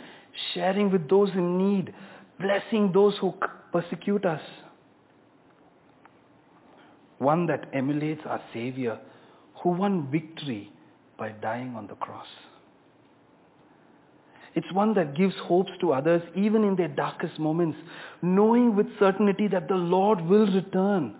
sharing 0.54 0.90
with 0.90 1.08
those 1.08 1.30
in 1.30 1.58
need, 1.58 1.92
blessing 2.38 2.92
those 2.92 3.14
who 3.20 3.35
persecute 3.72 4.24
us 4.24 4.40
one 7.18 7.46
that 7.46 7.68
emulates 7.72 8.20
our 8.26 8.40
Savior 8.52 8.98
who 9.62 9.70
won 9.70 10.11
victory 10.11 10.72
by 11.18 11.30
dying 11.30 11.74
on 11.76 11.87
the 11.87 11.94
cross. 11.94 12.26
It's 14.54 14.70
one 14.72 14.92
that 14.94 15.14
gives 15.14 15.35
hopes 15.44 15.70
to 15.80 15.92
others 15.92 16.22
even 16.35 16.64
in 16.64 16.76
their 16.76 16.88
darkest 16.88 17.38
moments, 17.38 17.78
knowing 18.20 18.76
with 18.76 18.87
certainty 18.98 19.48
that 19.48 19.68
the 19.68 19.76
Lord 19.76 20.20
will 20.20 20.46
return. 20.46 21.14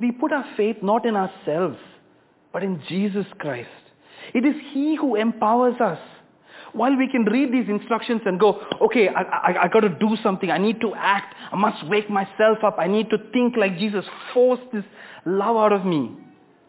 We 0.00 0.12
put 0.12 0.32
our 0.32 0.46
faith 0.56 0.76
not 0.80 1.04
in 1.04 1.16
ourselves, 1.16 1.78
but 2.52 2.62
in 2.62 2.82
Jesus 2.88 3.26
Christ. 3.38 3.68
It 4.34 4.44
is 4.44 4.54
He 4.72 4.96
who 4.96 5.16
empowers 5.16 5.80
us 5.80 5.98
while 6.72 6.96
we 6.96 7.08
can 7.08 7.24
read 7.24 7.52
these 7.52 7.68
instructions 7.68 8.22
and 8.26 8.38
go, 8.38 8.60
okay, 8.80 9.08
I, 9.08 9.22
I, 9.22 9.62
I 9.64 9.68
got 9.68 9.80
to 9.80 9.88
do 9.88 10.16
something. 10.22 10.50
I 10.50 10.58
need 10.58 10.80
to 10.82 10.94
act. 10.94 11.34
I 11.50 11.56
must 11.56 11.86
wake 11.88 12.10
myself 12.10 12.58
up. 12.62 12.76
I 12.78 12.86
need 12.86 13.10
to 13.10 13.18
think 13.32 13.56
like 13.56 13.78
Jesus. 13.78 14.04
Force 14.34 14.60
this 14.72 14.84
love 15.24 15.56
out 15.56 15.72
of 15.72 15.86
me. 15.86 16.12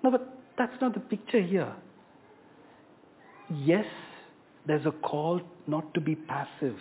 No, 0.03 0.11
but 0.11 0.37
that's 0.57 0.79
not 0.81 0.93
the 0.93 0.99
picture 0.99 1.41
here. 1.41 1.73
Yes, 3.53 3.85
there's 4.65 4.85
a 4.85 4.91
call 4.91 5.41
not 5.67 5.93
to 5.95 6.01
be 6.01 6.15
passive, 6.15 6.75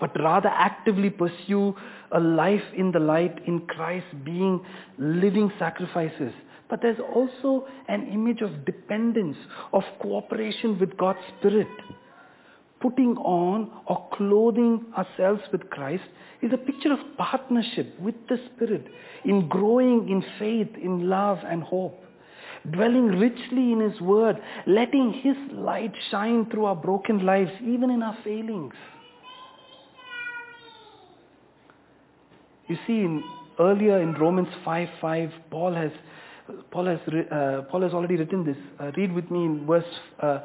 but 0.00 0.10
rather 0.20 0.48
actively 0.48 1.10
pursue 1.10 1.74
a 2.12 2.20
life 2.20 2.64
in 2.76 2.92
the 2.92 2.98
light 2.98 3.40
in 3.46 3.60
Christ 3.66 4.06
being 4.24 4.64
living 4.98 5.52
sacrifices. 5.58 6.32
But 6.68 6.80
there's 6.82 6.98
also 7.14 7.66
an 7.88 8.08
image 8.08 8.40
of 8.40 8.64
dependence, 8.64 9.36
of 9.72 9.82
cooperation 10.00 10.78
with 10.78 10.96
God's 10.96 11.18
Spirit 11.38 11.68
putting 12.84 13.16
on 13.16 13.70
or 13.86 14.06
clothing 14.12 14.84
ourselves 14.94 15.40
with 15.50 15.70
Christ 15.70 16.04
is 16.42 16.52
a 16.52 16.58
picture 16.58 16.92
of 16.92 16.98
partnership 17.16 17.98
with 17.98 18.14
the 18.28 18.36
Spirit 18.52 18.86
in 19.24 19.48
growing 19.48 20.10
in 20.10 20.22
faith, 20.38 20.68
in 20.76 21.08
love 21.08 21.38
and 21.46 21.62
hope, 21.62 21.98
dwelling 22.70 23.06
richly 23.06 23.72
in 23.72 23.80
His 23.80 23.98
Word, 24.02 24.36
letting 24.66 25.14
His 25.14 25.36
light 25.52 25.94
shine 26.10 26.50
through 26.50 26.66
our 26.66 26.76
broken 26.76 27.24
lives, 27.24 27.52
even 27.62 27.88
in 27.88 28.02
our 28.02 28.18
failings. 28.22 28.74
You 32.68 32.76
see, 32.86 32.98
in, 33.00 33.24
earlier 33.58 33.98
in 34.02 34.12
Romans 34.12 34.48
5.5, 34.66 35.00
5, 35.00 35.30
Paul 35.50 35.74
has, 35.74 35.90
Paul 36.70 36.86
has, 36.86 36.98
uh, 37.08 37.62
Paul 37.70 37.82
has 37.82 37.92
already 37.92 38.16
written 38.16 38.44
this. 38.44 38.56
Uh, 38.78 38.90
read 38.96 39.12
with 39.12 39.30
me 39.30 39.44
in 39.44 39.66
verse 39.66 39.84
uh, 40.20 40.40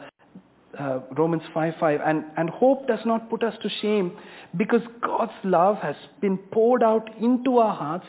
uh, 0.80 1.00
Romans 1.18 1.44
5 1.54 1.74
5. 1.80 2.00
And, 2.06 2.24
and 2.38 2.50
hope 2.50 2.88
does 2.88 3.00
not 3.06 3.30
put 3.30 3.44
us 3.44 3.56
to 3.62 3.70
shame 3.82 4.18
because 4.56 4.82
God's 5.02 5.34
love 5.44 5.78
has 5.78 5.96
been 6.22 6.38
poured 6.38 6.84
out 6.84 7.10
into 7.22 7.58
our 7.58 7.76
hearts 7.76 8.06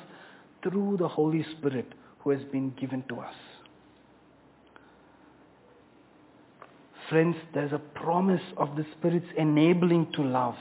through 0.62 0.96
the 0.98 1.09
Holy 1.09 1.44
Spirit 1.59 1.92
who 2.20 2.31
has 2.31 2.40
been 2.53 2.70
given 2.81 3.03
to 3.09 3.16
us. 3.20 3.35
Friends, 7.09 7.35
there's 7.55 7.72
a 7.72 7.79
promise 7.79 8.42
of 8.57 8.76
the 8.76 8.87
Spirit's 8.96 9.26
enabling 9.37 10.12
to 10.12 10.22
love. 10.22 10.55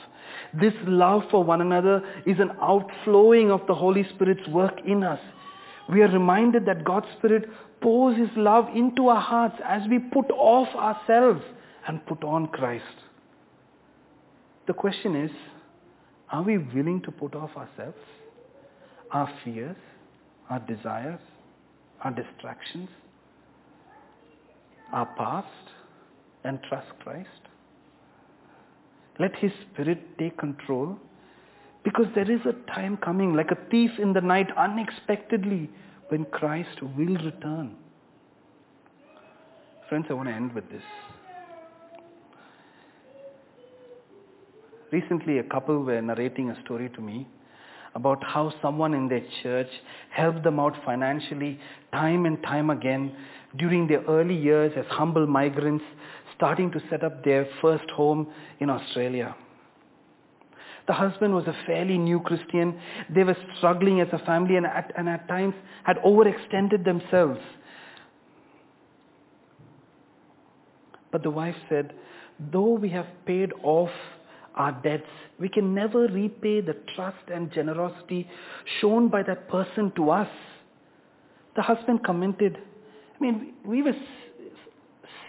This 0.60 0.74
love 0.88 1.22
for 1.30 1.44
one 1.44 1.62
another 1.62 2.02
is 2.26 2.40
an 2.40 2.50
outflowing 2.60 3.52
of 3.52 3.62
the 3.68 3.76
Holy 3.76 4.04
Spirit's 4.16 4.48
work 4.48 4.80
in 4.88 5.04
us. 5.04 5.20
We 5.90 6.02
are 6.04 6.08
reminded 6.08 6.66
that 6.68 6.84
God's 6.84 7.08
Spirit 7.18 7.50
pours 7.82 8.16
His 8.18 8.30
love 8.36 8.68
into 8.76 9.08
our 9.08 9.22
hearts 9.22 9.56
as 9.66 9.82
we 9.90 9.98
put 10.00 10.30
off 10.32 10.68
ourselves 10.76 11.42
and 11.88 12.06
put 12.06 12.24
on 12.24 12.48
Christ. 12.48 12.84
The 14.68 14.74
question 14.74 15.16
is, 15.16 15.32
are 16.32 16.44
we 16.44 16.60
willing 16.60 17.02
to 17.06 17.12
put 17.12 17.34
off 17.34 17.50
ourselves, 17.58 17.98
our 19.12 19.28
fears, 19.44 19.76
our 20.50 20.60
desires, 20.60 21.20
our 22.04 22.12
distractions, 22.12 22.90
our 24.94 25.08
past, 25.18 25.48
and 26.44 26.60
trust 26.70 26.88
Christ? 27.00 27.30
Let 29.20 29.36
His 29.38 29.52
Spirit 29.72 30.20
take 30.20 30.38
control 30.38 31.00
because 31.90 32.06
there 32.14 32.30
is 32.30 32.42
a 32.46 32.54
time 32.72 32.98
coming 32.98 33.34
like 33.34 33.50
a 33.50 33.58
thief 33.72 33.90
in 33.98 34.14
the 34.14 34.22
night 34.22 34.48
unexpectedly 34.56 35.68
when 36.10 36.24
Christ 36.26 36.84
will 36.84 37.18
return. 37.30 37.76
Friends, 39.88 40.06
I 40.08 40.14
want 40.14 40.30
to 40.30 40.36
end 40.36 40.54
with 40.54 40.70
this. 40.70 40.84
Recently, 44.92 45.40
a 45.40 45.44
couple 45.44 45.82
were 45.84 46.00
narrating 46.00 46.52
a 46.52 46.62
story 46.62 46.90
to 46.90 47.02
me 47.02 47.28
about 47.96 48.24
how 48.24 48.54
someone 48.62 48.94
in 48.94 49.10
their 49.10 49.24
church 49.42 49.70
helped 50.12 50.44
them 50.44 50.60
out 50.60 50.76
financially 50.86 51.60
time 51.92 52.28
and 52.28 52.42
time 52.44 52.70
again 52.70 53.16
during 53.58 53.88
their 53.88 54.04
early 54.04 54.36
years 54.36 54.72
as 54.78 54.86
humble 54.90 55.26
migrants 55.26 55.84
starting 56.36 56.70
to 56.70 56.80
set 56.92 57.04
up 57.04 57.24
their 57.24 57.48
first 57.64 57.90
home 57.90 58.32
in 58.60 58.70
Australia. 58.70 59.36
The 60.90 60.96
husband 60.96 61.36
was 61.36 61.46
a 61.46 61.56
fairly 61.68 62.00
new 62.00 62.20
Christian. 62.20 62.82
They 63.14 63.24
were 63.24 63.38
struggling 63.58 64.02
as 64.02 64.08
a 64.12 64.18
family 64.26 64.56
and 64.56 64.66
at, 64.66 64.92
and 64.98 65.08
at 65.08 65.28
times 65.28 65.54
had 65.84 65.98
overextended 65.98 66.84
themselves. 66.84 67.40
But 71.12 71.22
the 71.22 71.30
wife 71.30 71.54
said, 71.70 71.94
though 72.52 72.74
we 72.74 72.90
have 72.90 73.06
paid 73.28 73.52
off 73.62 73.92
our 74.56 74.72
debts, 74.72 75.04
we 75.40 75.48
can 75.48 75.76
never 75.76 76.08
repay 76.08 76.62
the 76.62 76.76
trust 76.96 77.30
and 77.32 77.52
generosity 77.52 78.28
shown 78.82 79.10
by 79.10 79.22
that 79.22 79.48
person 79.48 79.92
to 79.96 80.10
us. 80.10 80.30
The 81.56 81.62
husband 81.62 82.04
commented, 82.04 82.58
I 83.16 83.24
mean, 83.24 83.54
we 83.64 83.84
were 83.84 83.94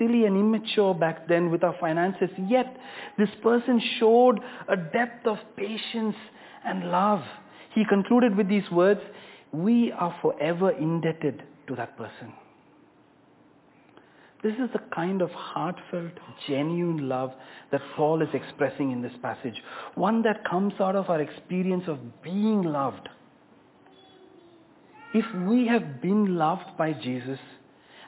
silly 0.01 0.25
and 0.25 0.37
immature 0.37 0.95
back 0.95 1.29
then 1.29 1.51
with 1.51 1.63
our 1.63 1.77
finances, 1.79 2.31
yet 2.49 2.77
this 3.19 3.29
person 3.43 3.81
showed 4.01 4.41
a 4.69 4.77
depth 4.77 5.27
of 5.27 5.37
patience 5.57 6.17
and 6.65 6.91
love. 6.91 7.23
He 7.75 7.85
concluded 7.85 8.37
with 8.37 8.49
these 8.49 8.69
words, 8.73 9.01
we 9.53 9.93
are 9.93 10.17
forever 10.23 10.71
indebted 10.71 11.43
to 11.69 11.77
that 11.77 11.97
person. 11.97 12.33
This 14.43 14.55
is 14.55 14.71
the 14.73 14.81
kind 14.95 15.21
of 15.21 15.31
heartfelt, 15.33 16.13
genuine 16.49 17.09
love 17.09 17.33
that 17.73 17.83
Paul 17.95 18.23
is 18.23 18.29
expressing 18.33 18.91
in 18.91 19.03
this 19.03 19.13
passage. 19.21 19.63
One 19.97 20.23
that 20.23 20.49
comes 20.49 20.73
out 20.81 20.97
of 20.97 21.11
our 21.11 21.21
experience 21.21 21.85
of 21.87 22.23
being 22.23 22.63
loved. 22.63 23.07
If 25.13 25.27
we 25.47 25.67
have 25.67 26.01
been 26.01 26.37
loved 26.37 26.79
by 26.79 26.95
Jesus 26.95 27.39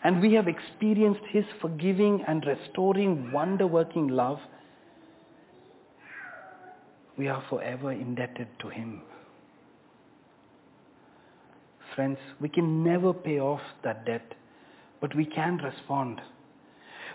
and 0.05 0.21
we 0.21 0.33
have 0.35 0.49
experienced 0.49 1.23
his 1.31 1.45
forgiving 1.61 2.25
and 2.27 2.45
restoring, 2.47 3.31
wonder-working 3.33 4.09
love, 4.09 4.39
we 7.17 7.29
are 7.29 7.43
forever 7.49 7.93
indebted 7.93 8.49
to 8.61 8.69
him. 8.69 9.03
Friends, 11.95 12.19
we 12.41 12.49
can 12.49 12.83
never 12.83 13.13
pay 13.13 13.39
off 13.39 13.61
that 13.85 14.07
debt 14.07 14.35
but 15.03 15.15
we 15.17 15.27
can 15.27 15.59
respond. 15.59 16.21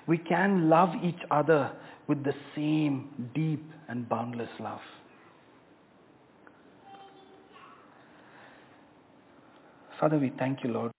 We 0.06 0.18
can 0.20 0.70
love 0.70 0.90
each 1.04 1.22
other 1.32 1.72
with 2.08 2.24
the 2.24 2.34
same 2.54 3.30
deep 3.34 3.64
and 3.88 4.08
boundless 4.08 4.50
love. 4.60 4.82
Father, 10.00 10.20
we 10.20 10.32
thank 10.38 10.64
you, 10.64 10.70
Lord, 10.72 10.92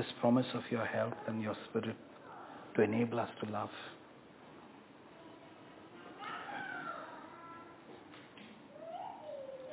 this 0.00 0.12
promise 0.18 0.46
of 0.54 0.62
your 0.70 0.86
help 0.86 1.12
and 1.26 1.42
your 1.42 1.54
spirit 1.68 1.96
to 2.74 2.80
enable 2.80 3.20
us 3.20 3.28
to 3.44 3.50
love. 3.50 3.68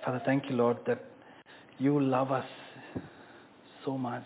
Father, 0.04 0.22
thank 0.26 0.50
you, 0.50 0.58
Lord, 0.58 0.78
that 0.86 1.02
you 1.80 1.98
love 2.02 2.34
us 2.34 2.46
so 3.86 3.98
much 3.98 4.26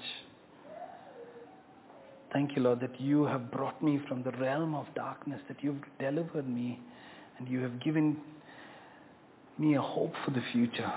Thank 2.33 2.55
you, 2.55 2.61
Lord, 2.61 2.79
that 2.79 2.99
you 2.99 3.25
have 3.25 3.51
brought 3.51 3.81
me 3.83 3.99
from 4.07 4.23
the 4.23 4.31
realm 4.31 4.73
of 4.73 4.85
darkness, 4.95 5.41
that 5.49 5.57
you've 5.61 5.83
delivered 5.99 6.47
me, 6.47 6.79
and 7.37 7.47
you 7.49 7.59
have 7.59 7.81
given 7.81 8.15
me 9.57 9.75
a 9.75 9.81
hope 9.81 10.13
for 10.23 10.31
the 10.31 10.41
future. 10.53 10.89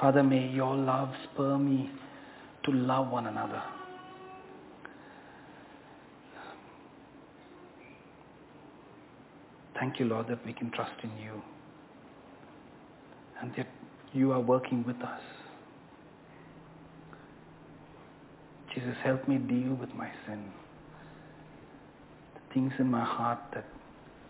Father, 0.00 0.22
may 0.22 0.46
your 0.48 0.76
love 0.76 1.08
spur 1.24 1.56
me 1.56 1.90
to 2.64 2.72
love 2.72 3.10
one 3.10 3.26
another. 3.26 3.62
Thank 9.78 9.98
you, 9.98 10.06
Lord, 10.06 10.28
that 10.28 10.44
we 10.44 10.52
can 10.52 10.70
trust 10.70 10.92
in 11.02 11.10
you 11.22 11.42
and 13.40 13.52
that 13.56 13.68
you 14.12 14.32
are 14.32 14.40
working 14.40 14.84
with 14.86 14.96
us. 14.96 15.20
Jesus, 18.74 18.96
help 19.04 19.26
me 19.26 19.36
deal 19.38 19.74
with 19.74 19.90
my 19.94 20.10
sin. 20.26 20.44
The 22.34 22.54
things 22.54 22.72
in 22.78 22.90
my 22.90 23.04
heart 23.04 23.38
that 23.54 23.64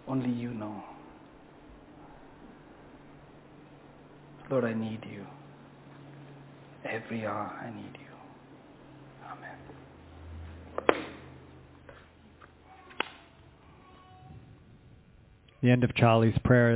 only 0.06 0.30
you 0.30 0.50
know. 0.50 0.82
Lord, 4.48 4.64
I 4.64 4.74
need 4.74 5.00
you. 5.10 5.26
Every 6.90 7.26
hour 7.26 7.52
I 7.60 7.70
need 7.74 7.98
you. 7.98 8.06
Amen. 9.26 9.58
The 15.62 15.70
end 15.70 15.84
of 15.84 15.94
Charlie's 15.94 16.38
prayer 16.44 16.70